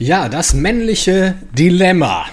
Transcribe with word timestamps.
Ja, 0.00 0.30
das 0.30 0.54
männliche 0.54 1.34
Dilemma. 1.52 2.24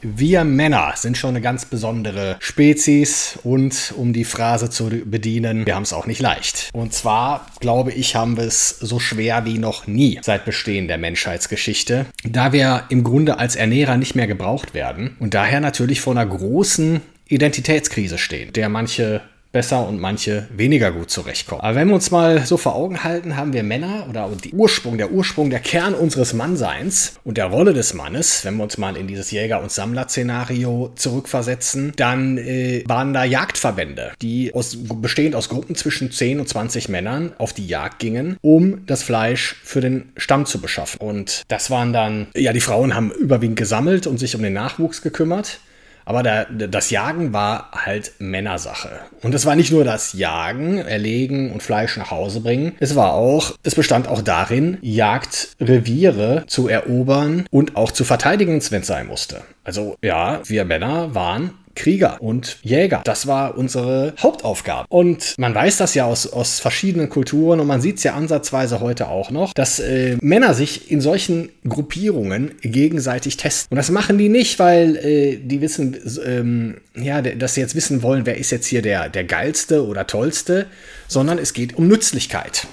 Wir 0.00 0.42
Männer 0.44 0.94
sind 0.96 1.18
schon 1.18 1.30
eine 1.30 1.42
ganz 1.42 1.66
besondere 1.66 2.36
Spezies 2.40 3.38
und 3.42 3.92
um 3.94 4.14
die 4.14 4.24
Phrase 4.24 4.70
zu 4.70 4.88
bedienen, 5.04 5.66
wir 5.66 5.74
haben 5.74 5.82
es 5.82 5.92
auch 5.92 6.06
nicht 6.06 6.22
leicht. 6.22 6.70
Und 6.72 6.94
zwar, 6.94 7.44
glaube 7.60 7.92
ich, 7.92 8.16
haben 8.16 8.38
wir 8.38 8.44
es 8.44 8.70
so 8.70 8.98
schwer 8.98 9.44
wie 9.44 9.58
noch 9.58 9.86
nie 9.86 10.18
seit 10.22 10.46
Bestehen 10.46 10.88
der 10.88 10.96
Menschheitsgeschichte, 10.96 12.06
da 12.24 12.54
wir 12.54 12.84
im 12.88 13.04
Grunde 13.04 13.38
als 13.38 13.54
Ernährer 13.54 13.98
nicht 13.98 14.14
mehr 14.14 14.26
gebraucht 14.26 14.72
werden 14.72 15.14
und 15.20 15.34
daher 15.34 15.60
natürlich 15.60 16.00
vor 16.00 16.14
einer 16.14 16.24
großen 16.24 17.02
Identitätskrise 17.28 18.16
stehen, 18.16 18.54
der 18.54 18.70
manche 18.70 19.20
besser 19.52 19.86
und 19.86 20.00
manche 20.00 20.46
weniger 20.54 20.92
gut 20.92 21.10
zurechtkommen. 21.10 21.60
Aber 21.62 21.74
wenn 21.74 21.88
wir 21.88 21.94
uns 21.94 22.10
mal 22.10 22.44
so 22.46 22.56
vor 22.56 22.74
Augen 22.74 23.02
halten, 23.02 23.36
haben 23.36 23.52
wir 23.52 23.62
Männer 23.62 24.06
oder 24.08 24.30
die 24.42 24.52
Ursprung, 24.52 24.98
der 24.98 25.10
Ursprung, 25.10 25.50
der 25.50 25.60
Kern 25.60 25.94
unseres 25.94 26.32
Mannseins 26.32 27.14
und 27.24 27.36
der 27.36 27.46
Rolle 27.46 27.72
des 27.72 27.94
Mannes, 27.94 28.44
wenn 28.44 28.56
wir 28.56 28.62
uns 28.62 28.78
mal 28.78 28.96
in 28.96 29.06
dieses 29.06 29.30
Jäger- 29.30 29.60
und 29.60 29.72
Sammler-Szenario 29.72 30.92
zurückversetzen, 30.94 31.92
dann 31.96 32.38
äh, 32.38 32.84
waren 32.86 33.12
da 33.12 33.24
Jagdverbände, 33.24 34.12
die 34.22 34.54
aus, 34.54 34.76
bestehend 34.80 35.34
aus 35.34 35.48
Gruppen 35.48 35.74
zwischen 35.74 36.12
10 36.12 36.40
und 36.40 36.48
20 36.48 36.88
Männern 36.88 37.32
auf 37.38 37.52
die 37.52 37.66
Jagd 37.66 37.98
gingen, 37.98 38.36
um 38.42 38.86
das 38.86 39.02
Fleisch 39.02 39.56
für 39.64 39.80
den 39.80 40.12
Stamm 40.16 40.46
zu 40.46 40.60
beschaffen. 40.60 41.00
Und 41.00 41.42
das 41.48 41.70
waren 41.70 41.92
dann, 41.92 42.28
ja, 42.36 42.52
die 42.52 42.60
Frauen 42.60 42.94
haben 42.94 43.10
überwiegend 43.10 43.58
gesammelt 43.58 44.06
und 44.06 44.18
sich 44.18 44.36
um 44.36 44.42
den 44.42 44.52
Nachwuchs 44.52 45.02
gekümmert. 45.02 45.60
Aber 46.04 46.22
da, 46.22 46.44
das 46.44 46.90
Jagen 46.90 47.32
war 47.32 47.70
halt 47.72 48.12
Männersache. 48.18 48.90
Und 49.22 49.34
es 49.34 49.46
war 49.46 49.56
nicht 49.56 49.72
nur 49.72 49.84
das 49.84 50.12
Jagen, 50.12 50.78
Erlegen 50.78 51.52
und 51.52 51.62
Fleisch 51.62 51.96
nach 51.96 52.10
Hause 52.10 52.40
bringen. 52.40 52.72
Es 52.80 52.96
war 52.96 53.12
auch, 53.12 53.56
es 53.62 53.74
bestand 53.74 54.08
auch 54.08 54.22
darin, 54.22 54.78
Jagdreviere 54.82 56.44
zu 56.46 56.68
erobern 56.68 57.46
und 57.50 57.76
auch 57.76 57.90
zu 57.90 58.04
verteidigen, 58.04 58.60
wenn 58.70 58.80
es 58.80 58.86
sein 58.86 59.06
musste. 59.06 59.42
Also 59.64 59.96
ja, 60.02 60.40
wir 60.44 60.64
Männer 60.64 61.14
waren 61.14 61.52
Krieger 61.80 62.18
und 62.20 62.58
Jäger. 62.62 63.00
Das 63.04 63.26
war 63.26 63.56
unsere 63.56 64.12
Hauptaufgabe. 64.18 64.86
Und 64.90 65.34
man 65.38 65.54
weiß 65.54 65.78
das 65.78 65.94
ja 65.94 66.04
aus, 66.04 66.26
aus 66.30 66.60
verschiedenen 66.60 67.08
Kulturen 67.08 67.58
und 67.58 67.66
man 67.66 67.80
sieht 67.80 67.96
es 67.96 68.02
ja 68.02 68.14
ansatzweise 68.14 68.80
heute 68.80 69.08
auch 69.08 69.30
noch, 69.30 69.54
dass 69.54 69.78
äh, 69.78 70.18
Männer 70.20 70.52
sich 70.52 70.90
in 70.90 71.00
solchen 71.00 71.48
Gruppierungen 71.66 72.52
gegenseitig 72.60 73.38
testen. 73.38 73.68
Und 73.70 73.76
das 73.76 73.90
machen 73.90 74.18
die 74.18 74.28
nicht, 74.28 74.58
weil 74.58 74.96
äh, 74.96 75.38
die 75.42 75.62
wissen, 75.62 75.96
ähm, 76.26 76.76
ja, 76.94 77.22
dass 77.22 77.54
sie 77.54 77.62
jetzt 77.62 77.74
wissen 77.74 78.02
wollen, 78.02 78.26
wer 78.26 78.36
ist 78.36 78.50
jetzt 78.50 78.66
hier 78.66 78.82
der, 78.82 79.08
der 79.08 79.24
geilste 79.24 79.86
oder 79.86 80.06
tollste, 80.06 80.66
sondern 81.08 81.38
es 81.38 81.54
geht 81.54 81.76
um 81.76 81.88
Nützlichkeit. 81.88 82.66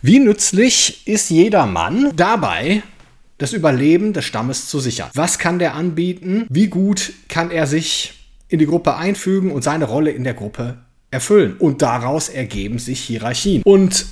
Wie 0.00 0.20
nützlich 0.20 1.06
ist 1.06 1.28
jeder 1.28 1.66
Mann 1.66 2.12
dabei, 2.16 2.82
das 3.36 3.52
Überleben 3.52 4.14
des 4.14 4.24
Stammes 4.24 4.68
zu 4.68 4.80
sichern. 4.80 5.10
Was 5.14 5.38
kann 5.38 5.58
der 5.58 5.74
anbieten? 5.74 6.46
Wie 6.48 6.68
gut 6.68 7.12
kann 7.28 7.50
er 7.50 7.66
sich 7.66 8.21
in 8.52 8.58
die 8.58 8.66
Gruppe 8.66 8.96
einfügen 8.96 9.50
und 9.50 9.62
seine 9.62 9.86
Rolle 9.86 10.10
in 10.10 10.24
der 10.24 10.34
Gruppe 10.34 10.78
erfüllen. 11.10 11.56
Und 11.58 11.82
daraus 11.82 12.28
ergeben 12.28 12.78
sich 12.78 13.00
Hierarchien. 13.00 13.62
Und 13.64 14.06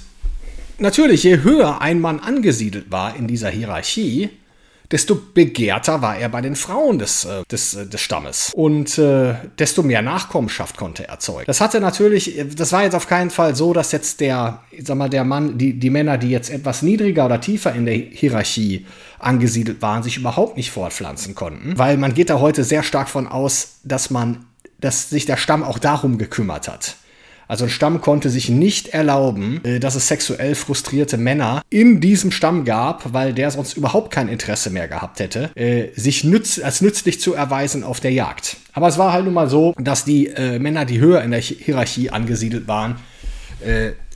natürlich, 0.78 1.22
je 1.24 1.42
höher 1.42 1.80
ein 1.80 2.00
Mann 2.00 2.20
angesiedelt 2.20 2.90
war 2.90 3.16
in 3.16 3.26
dieser 3.26 3.50
Hierarchie, 3.50 4.30
desto 4.90 5.14
begehrter 5.14 6.02
war 6.02 6.16
er 6.16 6.28
bei 6.28 6.40
den 6.40 6.56
Frauen 6.56 6.98
des, 6.98 7.24
äh, 7.24 7.42
des, 7.50 7.74
äh, 7.74 7.86
des 7.86 8.00
Stammes. 8.00 8.52
Und 8.54 8.98
äh, 8.98 9.34
desto 9.58 9.82
mehr 9.82 10.02
Nachkommenschaft 10.02 10.76
konnte 10.76 11.04
er 11.04 11.10
erzeugen. 11.10 11.44
Das 11.46 11.60
hatte 11.60 11.80
natürlich, 11.80 12.40
das 12.56 12.72
war 12.72 12.82
jetzt 12.82 12.94
auf 12.94 13.06
keinen 13.06 13.30
Fall 13.30 13.54
so, 13.54 13.72
dass 13.72 13.92
jetzt 13.92 14.20
der, 14.20 14.62
sag 14.82 14.96
mal, 14.96 15.08
der 15.08 15.24
Mann, 15.24 15.58
die, 15.58 15.78
die 15.78 15.90
Männer, 15.90 16.18
die 16.18 16.30
jetzt 16.30 16.50
etwas 16.50 16.82
niedriger 16.82 17.26
oder 17.26 17.40
tiefer 17.40 17.74
in 17.74 17.86
der 17.86 17.94
Hierarchie 17.94 18.86
angesiedelt 19.18 19.82
waren, 19.82 20.02
sich 20.02 20.16
überhaupt 20.16 20.56
nicht 20.56 20.70
fortpflanzen 20.70 21.34
konnten. 21.34 21.78
Weil 21.78 21.96
man 21.96 22.14
geht 22.14 22.30
da 22.30 22.40
heute 22.40 22.64
sehr 22.64 22.82
stark 22.82 23.08
von 23.08 23.26
aus, 23.26 23.80
dass 23.84 24.10
man, 24.10 24.46
dass 24.80 25.10
sich 25.10 25.26
der 25.26 25.36
Stamm 25.36 25.62
auch 25.62 25.78
darum 25.78 26.18
gekümmert 26.18 26.68
hat. 26.68 26.96
Also 27.50 27.64
ein 27.64 27.70
Stamm 27.70 28.00
konnte 28.00 28.30
sich 28.30 28.48
nicht 28.48 28.90
erlauben, 28.90 29.60
äh, 29.64 29.80
dass 29.80 29.96
es 29.96 30.06
sexuell 30.06 30.54
frustrierte 30.54 31.16
Männer 31.16 31.62
in 31.68 32.00
diesem 32.00 32.30
Stamm 32.30 32.64
gab, 32.64 33.12
weil 33.12 33.32
der 33.32 33.50
sonst 33.50 33.76
überhaupt 33.76 34.12
kein 34.12 34.28
Interesse 34.28 34.70
mehr 34.70 34.86
gehabt 34.86 35.18
hätte, 35.18 35.50
äh, 35.56 35.88
sich 35.96 36.22
nütz 36.22 36.60
als 36.60 36.80
nützlich 36.80 37.20
zu 37.20 37.34
erweisen 37.34 37.82
auf 37.82 37.98
der 37.98 38.12
Jagd. 38.12 38.56
Aber 38.72 38.86
es 38.86 38.98
war 38.98 39.12
halt 39.12 39.24
nun 39.24 39.34
mal 39.34 39.50
so, 39.50 39.74
dass 39.78 40.04
die 40.04 40.28
äh, 40.28 40.60
Männer, 40.60 40.84
die 40.84 41.00
höher 41.00 41.22
in 41.22 41.32
der 41.32 41.40
Hierarchie 41.40 42.10
angesiedelt 42.10 42.68
waren, 42.68 42.96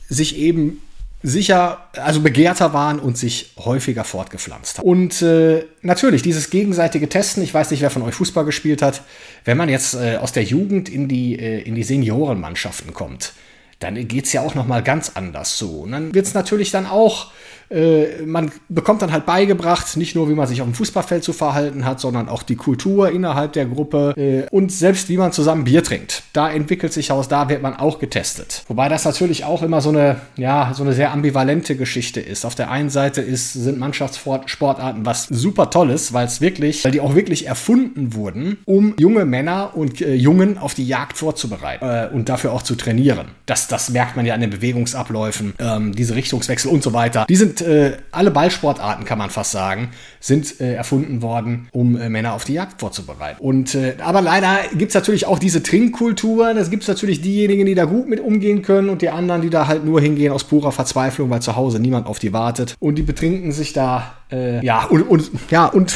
sich 0.09 0.37
eben 0.37 0.81
sicher, 1.25 1.89
also 1.93 2.21
begehrter 2.21 2.73
waren 2.73 2.99
und 2.99 3.17
sich 3.17 3.53
häufiger 3.57 4.03
fortgepflanzt 4.03 4.77
haben. 4.77 4.87
Und 4.87 5.21
äh, 5.21 5.65
natürlich, 5.81 6.21
dieses 6.21 6.49
gegenseitige 6.49 7.09
Testen, 7.09 7.43
ich 7.43 7.53
weiß 7.53 7.71
nicht, 7.71 7.81
wer 7.81 7.89
von 7.89 8.03
euch 8.03 8.15
Fußball 8.15 8.45
gespielt 8.45 8.81
hat, 8.81 9.01
wenn 9.43 9.57
man 9.57 9.67
jetzt 9.67 9.95
äh, 9.95 10.17
aus 10.17 10.31
der 10.31 10.43
Jugend 10.43 10.87
in 10.87 11.07
die, 11.07 11.37
äh, 11.37 11.61
in 11.61 11.75
die 11.75 11.83
Seniorenmannschaften 11.83 12.93
kommt, 12.93 13.33
dann 13.79 14.07
geht 14.07 14.25
es 14.25 14.33
ja 14.33 14.41
auch 14.41 14.55
nochmal 14.55 14.83
ganz 14.83 15.11
anders 15.15 15.57
so. 15.57 15.81
Und 15.81 15.91
dann 15.91 16.13
wird 16.13 16.27
es 16.27 16.33
natürlich 16.33 16.71
dann 16.71 16.85
auch 16.85 17.31
äh, 17.69 18.21
man 18.25 18.51
bekommt 18.69 19.01
dann 19.01 19.11
halt 19.11 19.25
beigebracht, 19.25 19.97
nicht 19.97 20.15
nur, 20.15 20.29
wie 20.29 20.33
man 20.33 20.47
sich 20.47 20.61
auf 20.61 20.67
dem 20.67 20.73
Fußballfeld 20.73 21.23
zu 21.23 21.33
verhalten 21.33 21.85
hat, 21.85 21.99
sondern 21.99 22.29
auch 22.29 22.43
die 22.43 22.55
Kultur 22.55 23.09
innerhalb 23.09 23.53
der 23.53 23.65
Gruppe 23.65 24.13
äh, 24.17 24.47
und 24.51 24.71
selbst, 24.71 25.09
wie 25.09 25.17
man 25.17 25.31
zusammen 25.31 25.63
Bier 25.63 25.83
trinkt. 25.83 26.23
Da 26.33 26.49
entwickelt 26.49 26.93
sich 26.93 27.11
aus, 27.11 27.27
da 27.27 27.49
wird 27.49 27.61
man 27.61 27.75
auch 27.75 27.99
getestet. 27.99 28.63
Wobei 28.67 28.89
das 28.89 29.05
natürlich 29.05 29.45
auch 29.45 29.61
immer 29.63 29.81
so 29.81 29.89
eine, 29.89 30.21
ja, 30.35 30.71
so 30.73 30.83
eine 30.83 30.93
sehr 30.93 31.11
ambivalente 31.11 31.75
Geschichte 31.75 32.19
ist. 32.19 32.45
Auf 32.45 32.55
der 32.55 32.71
einen 32.71 32.89
Seite 32.89 33.21
ist, 33.21 33.53
sind 33.53 33.79
Mannschaftssportarten 33.79 35.05
was 35.05 35.27
super 35.27 35.69
Tolles, 35.69 36.13
weil 36.13 36.27
es 36.27 36.41
wirklich, 36.41 36.83
weil 36.85 36.91
die 36.91 37.01
auch 37.01 37.15
wirklich 37.15 37.47
erfunden 37.47 38.13
wurden, 38.13 38.57
um 38.65 38.95
junge 38.97 39.25
Männer 39.25 39.71
und 39.75 40.01
äh, 40.01 40.13
Jungen 40.13 40.57
auf 40.57 40.73
die 40.73 40.87
Jagd 40.87 41.17
vorzubereiten 41.17 41.85
äh, 41.85 42.09
und 42.13 42.29
dafür 42.29 42.53
auch 42.53 42.61
zu 42.61 42.75
trainieren. 42.75 43.27
Das, 43.45 43.67
das 43.67 43.89
merkt 43.89 44.15
man 44.15 44.25
ja 44.25 44.33
an 44.33 44.41
den 44.41 44.49
Bewegungsabläufen, 44.49 45.53
ähm, 45.59 45.95
diese 45.95 46.15
Richtungswechsel 46.15 46.69
und 46.69 46.83
so 46.83 46.93
weiter. 46.93 47.25
Die 47.29 47.35
sind 47.35 47.54
sind 47.57 47.67
äh, 47.67 47.97
alle 48.11 48.31
Ballsportarten, 48.31 49.05
kann 49.05 49.17
man 49.17 49.29
fast 49.29 49.51
sagen, 49.51 49.89
sind 50.19 50.59
äh, 50.59 50.73
erfunden 50.73 51.21
worden, 51.21 51.67
um 51.71 51.95
äh, 51.95 52.09
Männer 52.09 52.33
auf 52.33 52.43
die 52.43 52.53
Jagd 52.53 52.79
vorzubereiten. 52.79 53.39
Und 53.41 53.75
äh, 53.75 53.95
aber 53.99 54.21
leider 54.21 54.59
gibt 54.75 54.89
es 54.89 54.95
natürlich 54.95 55.25
auch 55.25 55.39
diese 55.39 55.63
Trinkkultur. 55.63 56.53
Das 56.53 56.69
gibt 56.69 56.83
es 56.83 56.89
natürlich 56.89 57.21
diejenigen, 57.21 57.65
die 57.65 57.75
da 57.75 57.85
gut 57.85 58.07
mit 58.07 58.19
umgehen 58.19 58.61
können 58.61 58.89
und 58.89 59.01
die 59.01 59.09
anderen, 59.09 59.41
die 59.41 59.49
da 59.49 59.67
halt 59.67 59.85
nur 59.85 60.01
hingehen 60.01 60.31
aus 60.31 60.43
purer 60.43 60.71
Verzweiflung, 60.71 61.29
weil 61.29 61.41
zu 61.41 61.55
Hause 61.55 61.79
niemand 61.79 62.07
auf 62.07 62.19
die 62.19 62.33
wartet. 62.33 62.75
Und 62.79 62.95
die 62.95 63.03
betrinken 63.03 63.51
sich 63.51 63.73
da 63.73 64.13
äh, 64.31 64.65
ja, 64.65 64.85
und, 64.85 65.03
und, 65.03 65.31
ja, 65.49 65.65
und 65.65 65.95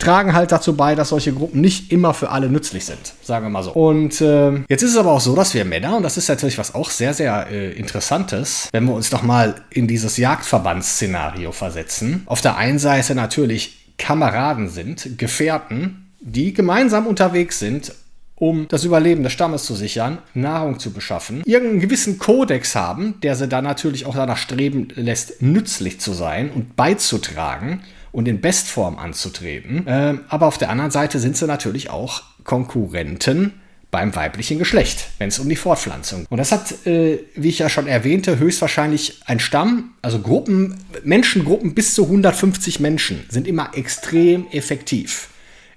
tragen 0.00 0.34
halt 0.34 0.50
dazu 0.50 0.76
bei, 0.76 0.96
dass 0.96 1.10
solche 1.10 1.32
Gruppen 1.32 1.60
nicht 1.60 1.92
immer 1.92 2.12
für 2.14 2.30
alle 2.30 2.48
nützlich 2.48 2.84
sind, 2.84 3.14
sagen 3.22 3.46
wir 3.46 3.50
mal 3.50 3.62
so. 3.62 3.72
Und 3.72 4.20
äh, 4.20 4.64
jetzt 4.68 4.82
ist 4.82 4.92
es 4.92 4.96
aber 4.96 5.12
auch 5.12 5.20
so, 5.20 5.36
dass 5.36 5.54
wir 5.54 5.64
Männer, 5.64 5.96
und 5.96 6.02
das 6.02 6.16
ist 6.16 6.28
natürlich 6.28 6.58
was 6.58 6.74
auch 6.74 6.90
sehr, 6.90 7.14
sehr 7.14 7.46
äh, 7.50 7.72
Interessantes, 7.72 8.68
wenn 8.72 8.84
wir 8.86 8.94
uns 8.94 9.10
doch 9.10 9.22
mal 9.22 9.56
in 9.70 9.86
dieses 9.86 10.16
Jagdverbandsszenario 10.16 11.52
versetzen. 11.52 12.22
Auf 12.26 12.40
der 12.40 12.56
einen 12.56 12.78
Seite 12.78 13.14
natürlich 13.14 13.94
Kameraden 13.98 14.68
sind, 14.68 15.18
Gefährten, 15.18 16.10
die 16.20 16.52
gemeinsam 16.52 17.06
unterwegs 17.06 17.58
sind 17.58 17.92
um 18.40 18.66
das 18.68 18.84
Überleben 18.84 19.22
des 19.22 19.32
Stammes 19.34 19.64
zu 19.64 19.74
sichern, 19.74 20.18
Nahrung 20.32 20.78
zu 20.78 20.92
beschaffen, 20.92 21.42
irgendeinen 21.44 21.80
gewissen 21.80 22.18
Kodex 22.18 22.74
haben, 22.74 23.20
der 23.20 23.36
sie 23.36 23.46
dann 23.46 23.64
natürlich 23.64 24.06
auch 24.06 24.14
danach 24.14 24.38
streben 24.38 24.88
lässt, 24.94 25.42
nützlich 25.42 26.00
zu 26.00 26.14
sein 26.14 26.50
und 26.50 26.74
beizutragen 26.74 27.82
und 28.12 28.28
in 28.28 28.40
Bestform 28.40 28.98
anzutreten. 28.98 29.84
Ähm, 29.86 30.20
aber 30.28 30.46
auf 30.46 30.58
der 30.58 30.70
anderen 30.70 30.90
Seite 30.90 31.18
sind 31.18 31.36
sie 31.36 31.46
natürlich 31.46 31.90
auch 31.90 32.22
Konkurrenten 32.44 33.60
beim 33.90 34.14
weiblichen 34.14 34.58
Geschlecht, 34.58 35.08
wenn 35.18 35.28
es 35.28 35.38
um 35.38 35.48
die 35.48 35.56
Fortpflanzung. 35.56 36.26
Und 36.30 36.38
das 36.38 36.52
hat, 36.52 36.86
äh, 36.86 37.18
wie 37.34 37.48
ich 37.48 37.58
ja 37.58 37.68
schon 37.68 37.86
erwähnte, 37.86 38.38
höchstwahrscheinlich 38.38 39.20
ein 39.26 39.40
Stamm, 39.40 39.94
also 40.00 40.20
Gruppen, 40.20 40.76
Menschengruppen 41.02 41.74
bis 41.74 41.94
zu 41.94 42.04
150 42.04 42.78
Menschen 42.80 43.24
sind 43.28 43.48
immer 43.48 43.70
extrem 43.74 44.46
effektiv 44.52 45.28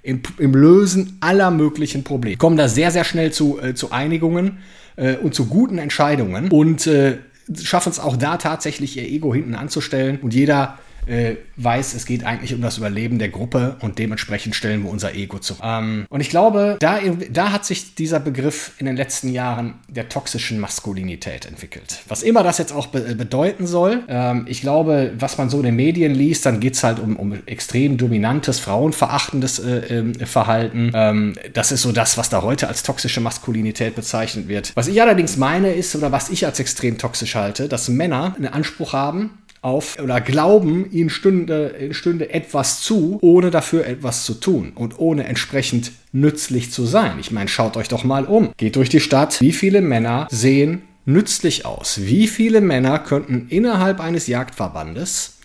im, 0.02 0.22
im 0.38 0.54
Lösen 0.54 1.16
aller 1.20 1.50
möglichen 1.50 2.04
Probleme. 2.04 2.36
Kommen 2.36 2.56
da 2.56 2.68
sehr, 2.68 2.90
sehr 2.90 3.04
schnell 3.04 3.32
zu, 3.32 3.60
äh, 3.60 3.74
zu 3.74 3.90
Einigungen 3.90 4.58
äh, 4.96 5.16
und 5.16 5.34
zu 5.34 5.46
guten 5.46 5.78
Entscheidungen 5.78 6.50
und 6.50 6.86
äh, 6.86 7.18
schaffen 7.62 7.90
es 7.90 7.98
auch 7.98 8.16
da 8.16 8.36
tatsächlich 8.36 8.96
ihr 8.96 9.04
Ego 9.04 9.34
hinten 9.34 9.54
anzustellen 9.54 10.18
und 10.22 10.32
jeder 10.32 10.78
äh, 11.06 11.36
weiß, 11.56 11.94
es 11.94 12.06
geht 12.06 12.24
eigentlich 12.24 12.54
um 12.54 12.60
das 12.60 12.78
Überleben 12.78 13.18
der 13.18 13.28
Gruppe 13.28 13.76
und 13.80 13.98
dementsprechend 13.98 14.54
stellen 14.54 14.82
wir 14.82 14.90
unser 14.90 15.14
Ego 15.14 15.38
zu. 15.38 15.56
Ähm, 15.62 16.06
und 16.08 16.20
ich 16.20 16.30
glaube, 16.30 16.76
da, 16.80 16.98
da 17.30 17.52
hat 17.52 17.64
sich 17.64 17.94
dieser 17.94 18.20
Begriff 18.20 18.72
in 18.78 18.86
den 18.86 18.96
letzten 18.96 19.28
Jahren 19.28 19.74
der 19.88 20.08
toxischen 20.08 20.58
Maskulinität 20.58 21.46
entwickelt. 21.46 22.00
Was 22.08 22.22
immer 22.22 22.42
das 22.42 22.58
jetzt 22.58 22.72
auch 22.72 22.88
be 22.88 23.14
bedeuten 23.14 23.66
soll, 23.66 24.02
ähm, 24.08 24.46
ich 24.48 24.60
glaube, 24.60 25.12
was 25.18 25.38
man 25.38 25.50
so 25.50 25.58
in 25.58 25.64
den 25.64 25.76
Medien 25.76 26.14
liest, 26.14 26.46
dann 26.46 26.60
geht 26.60 26.74
es 26.74 26.84
halt 26.84 26.98
um, 26.98 27.16
um 27.16 27.38
extrem 27.46 27.96
dominantes, 27.96 28.58
frauenverachtendes 28.60 29.58
äh, 29.58 29.98
äh, 29.98 30.26
Verhalten. 30.26 30.90
Ähm, 30.94 31.34
das 31.52 31.72
ist 31.72 31.82
so 31.82 31.92
das, 31.92 32.18
was 32.18 32.28
da 32.28 32.42
heute 32.42 32.68
als 32.68 32.82
toxische 32.82 33.20
Maskulinität 33.20 33.94
bezeichnet 33.94 34.48
wird. 34.48 34.72
Was 34.74 34.88
ich 34.88 35.00
allerdings 35.00 35.36
meine 35.36 35.72
ist, 35.72 35.94
oder 35.94 36.12
was 36.12 36.30
ich 36.30 36.46
als 36.46 36.58
extrem 36.60 36.98
toxisch 36.98 37.34
halte, 37.34 37.68
dass 37.68 37.88
Männer 37.88 38.34
einen 38.36 38.46
Anspruch 38.46 38.92
haben, 38.92 39.30
auf 39.64 39.98
oder 40.02 40.20
glauben, 40.20 40.90
ihnen 40.92 41.10
stünde, 41.10 41.88
stünde 41.92 42.32
etwas 42.32 42.82
zu, 42.82 43.18
ohne 43.22 43.50
dafür 43.50 43.86
etwas 43.86 44.24
zu 44.24 44.34
tun 44.34 44.72
und 44.74 44.98
ohne 44.98 45.24
entsprechend 45.24 45.92
nützlich 46.12 46.70
zu 46.70 46.84
sein. 46.84 47.18
Ich 47.18 47.30
meine, 47.30 47.48
schaut 47.48 47.76
euch 47.76 47.88
doch 47.88 48.04
mal 48.04 48.26
um. 48.26 48.52
Geht 48.56 48.76
durch 48.76 48.88
die 48.88 49.00
Stadt. 49.00 49.40
Wie 49.40 49.52
viele 49.52 49.80
Männer 49.80 50.28
sehen 50.30 50.82
nützlich 51.06 51.64
aus? 51.66 52.00
Wie 52.02 52.28
viele 52.28 52.60
Männer 52.60 52.98
könnten 52.98 53.46
innerhalb 53.48 54.00
eines 54.00 54.26
Jagdverbandes 54.26 55.38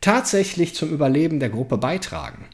tatsächlich 0.00 0.74
zum 0.74 0.90
Überleben 0.90 1.40
der 1.40 1.50
Gruppe 1.50 1.76
beitragen? 1.76 2.44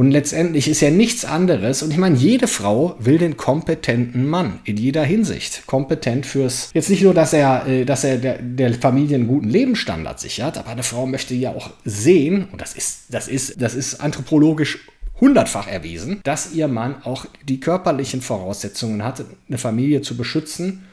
Und 0.00 0.12
letztendlich 0.12 0.66
ist 0.66 0.80
ja 0.80 0.90
nichts 0.90 1.26
anderes. 1.26 1.82
Und 1.82 1.90
ich 1.90 1.98
meine, 1.98 2.16
jede 2.16 2.46
Frau 2.46 2.96
will 3.00 3.18
den 3.18 3.36
kompetenten 3.36 4.26
Mann 4.26 4.60
in 4.64 4.78
jeder 4.78 5.04
Hinsicht. 5.04 5.66
Kompetent 5.66 6.24
fürs, 6.24 6.70
jetzt 6.72 6.88
nicht 6.88 7.02
nur, 7.02 7.12
dass 7.12 7.34
er, 7.34 7.66
äh, 7.66 7.84
dass 7.84 8.04
er 8.04 8.16
der, 8.16 8.38
der 8.40 8.72
Familie 8.72 9.16
einen 9.16 9.26
guten 9.26 9.50
Lebensstandard 9.50 10.18
sichert, 10.18 10.56
aber 10.56 10.70
eine 10.70 10.84
Frau 10.84 11.04
möchte 11.04 11.34
ja 11.34 11.50
auch 11.50 11.68
sehen, 11.84 12.48
und 12.50 12.62
das 12.62 12.72
ist, 12.72 13.08
das 13.10 13.28
ist, 13.28 13.60
das 13.60 13.74
ist 13.74 14.00
anthropologisch 14.00 14.88
hundertfach 15.20 15.68
erwiesen, 15.68 16.22
dass 16.24 16.54
ihr 16.54 16.66
Mann 16.66 17.02
auch 17.02 17.26
die 17.46 17.60
körperlichen 17.60 18.22
Voraussetzungen 18.22 19.04
hat, 19.04 19.22
eine 19.48 19.58
Familie 19.58 20.00
zu 20.00 20.16
beschützen 20.16 20.86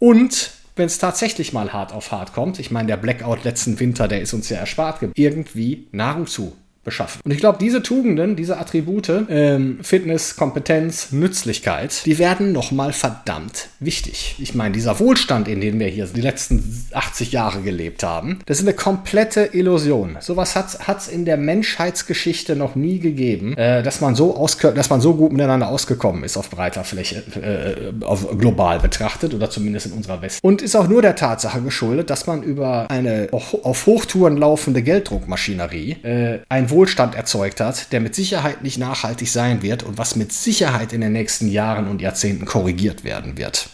und 0.00 0.50
wenn 0.74 0.86
es 0.86 0.98
tatsächlich 0.98 1.52
mal 1.52 1.72
hart 1.72 1.92
auf 1.92 2.10
hart 2.10 2.32
kommt, 2.32 2.58
ich 2.58 2.72
meine, 2.72 2.88
der 2.88 2.96
Blackout 2.96 3.44
letzten 3.44 3.78
Winter, 3.78 4.08
der 4.08 4.20
ist 4.20 4.32
uns 4.32 4.48
ja 4.48 4.58
erspart, 4.58 4.98
irgendwie 5.14 5.86
Nahrung 5.92 6.26
zu 6.26 6.56
beschaffen. 6.88 7.20
Und 7.22 7.30
ich 7.30 7.38
glaube, 7.38 7.58
diese 7.60 7.82
Tugenden, 7.82 8.34
diese 8.34 8.58
Attribute, 8.58 9.26
ähm, 9.28 9.78
Fitness, 9.82 10.36
Kompetenz, 10.36 11.12
Nützlichkeit, 11.12 12.06
die 12.06 12.18
werden 12.18 12.52
nochmal 12.52 12.94
verdammt 12.94 13.68
wichtig. 13.78 14.36
Ich 14.38 14.54
meine, 14.54 14.72
dieser 14.72 14.98
Wohlstand, 14.98 15.48
in 15.48 15.60
dem 15.60 15.78
wir 15.78 15.88
hier 15.88 16.06
die 16.06 16.22
letzten 16.22 16.86
80 16.92 17.32
Jahre 17.32 17.60
gelebt 17.60 18.02
haben, 18.02 18.38
das 18.46 18.60
ist 18.60 18.64
eine 18.64 18.74
komplette 18.74 19.50
Illusion. 19.52 20.16
Sowas 20.20 20.56
hat 20.56 20.98
es 20.98 21.08
in 21.08 21.26
der 21.26 21.36
Menschheitsgeschichte 21.36 22.56
noch 22.56 22.74
nie 22.74 22.98
gegeben, 22.98 23.54
äh, 23.56 23.82
dass, 23.82 24.00
man 24.00 24.14
so 24.14 24.46
dass 24.74 24.88
man 24.88 25.00
so 25.02 25.14
gut 25.14 25.32
miteinander 25.32 25.68
ausgekommen 25.68 26.24
ist 26.24 26.38
auf 26.38 26.48
breiter 26.48 26.84
Fläche, 26.84 27.22
äh, 27.40 28.04
auf 28.04 28.38
global 28.38 28.80
betrachtet 28.80 29.34
oder 29.34 29.50
zumindest 29.50 29.86
in 29.86 29.92
unserer 29.92 30.22
West. 30.22 30.38
Und 30.42 30.62
ist 30.62 30.74
auch 30.74 30.88
nur 30.88 31.02
der 31.02 31.16
Tatsache 31.16 31.60
geschuldet, 31.60 32.08
dass 32.08 32.26
man 32.26 32.42
über 32.42 32.90
eine 32.90 33.28
auf 33.30 33.86
Hochtouren 33.86 34.38
laufende 34.38 34.82
Gelddruckmaschinerie 34.82 35.92
äh, 36.02 36.38
ein 36.48 36.70
Wohlstand 36.70 36.77
erzeugt 36.86 37.60
hat, 37.60 37.92
der 37.92 38.00
mit 38.00 38.14
Sicherheit 38.14 38.62
nicht 38.62 38.78
nachhaltig 38.78 39.28
sein 39.28 39.62
wird 39.62 39.82
und 39.82 39.98
was 39.98 40.16
mit 40.16 40.32
Sicherheit 40.32 40.92
in 40.92 41.00
den 41.00 41.12
nächsten 41.12 41.48
Jahren 41.48 41.88
und 41.88 42.00
Jahrzehnten 42.00 42.44
korrigiert 42.44 43.04
werden 43.04 43.38
wird. 43.38 43.68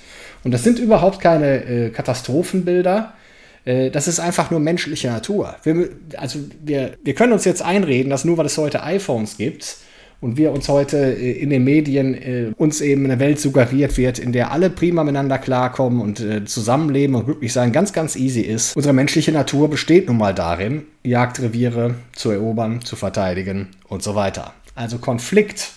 Und 0.44 0.52
das 0.52 0.62
sind 0.62 0.78
überhaupt 0.78 1.20
keine 1.20 1.64
äh, 1.64 1.90
Katastrophenbilder. 1.90 3.14
Äh, 3.64 3.90
das 3.90 4.08
ist 4.08 4.20
einfach 4.20 4.50
nur 4.50 4.60
menschliche 4.60 5.08
Natur. 5.08 5.56
Wir, 5.62 5.88
also 6.16 6.38
wir, 6.62 6.96
wir 7.02 7.14
können 7.14 7.32
uns 7.32 7.44
jetzt 7.44 7.62
einreden, 7.62 8.10
dass 8.10 8.24
nur 8.24 8.36
weil 8.36 8.46
es 8.46 8.58
heute 8.58 8.82
iPhones 8.82 9.36
gibt, 9.36 9.78
und 10.24 10.38
wir 10.38 10.52
uns 10.52 10.70
heute 10.70 10.96
äh, 10.96 11.32
in 11.32 11.50
den 11.50 11.64
Medien 11.64 12.14
äh, 12.14 12.52
uns 12.56 12.80
eben 12.80 13.04
eine 13.04 13.20
Welt 13.20 13.38
suggeriert 13.38 13.98
wird, 13.98 14.18
in 14.18 14.32
der 14.32 14.52
alle 14.52 14.70
prima 14.70 15.04
miteinander 15.04 15.36
klarkommen 15.36 16.00
und 16.00 16.18
äh, 16.20 16.46
zusammenleben 16.46 17.14
und 17.14 17.26
glücklich 17.26 17.52
sein, 17.52 17.72
ganz, 17.72 17.92
ganz 17.92 18.16
easy 18.16 18.40
ist. 18.40 18.74
Unsere 18.74 18.94
menschliche 18.94 19.32
Natur 19.32 19.68
besteht 19.68 20.08
nun 20.08 20.16
mal 20.16 20.34
darin, 20.34 20.84
Jagdreviere 21.02 21.96
zu 22.14 22.30
erobern, 22.30 22.80
zu 22.82 22.96
verteidigen 22.96 23.68
und 23.86 24.02
so 24.02 24.14
weiter. 24.14 24.54
Also 24.74 24.96
Konflikt 24.96 25.72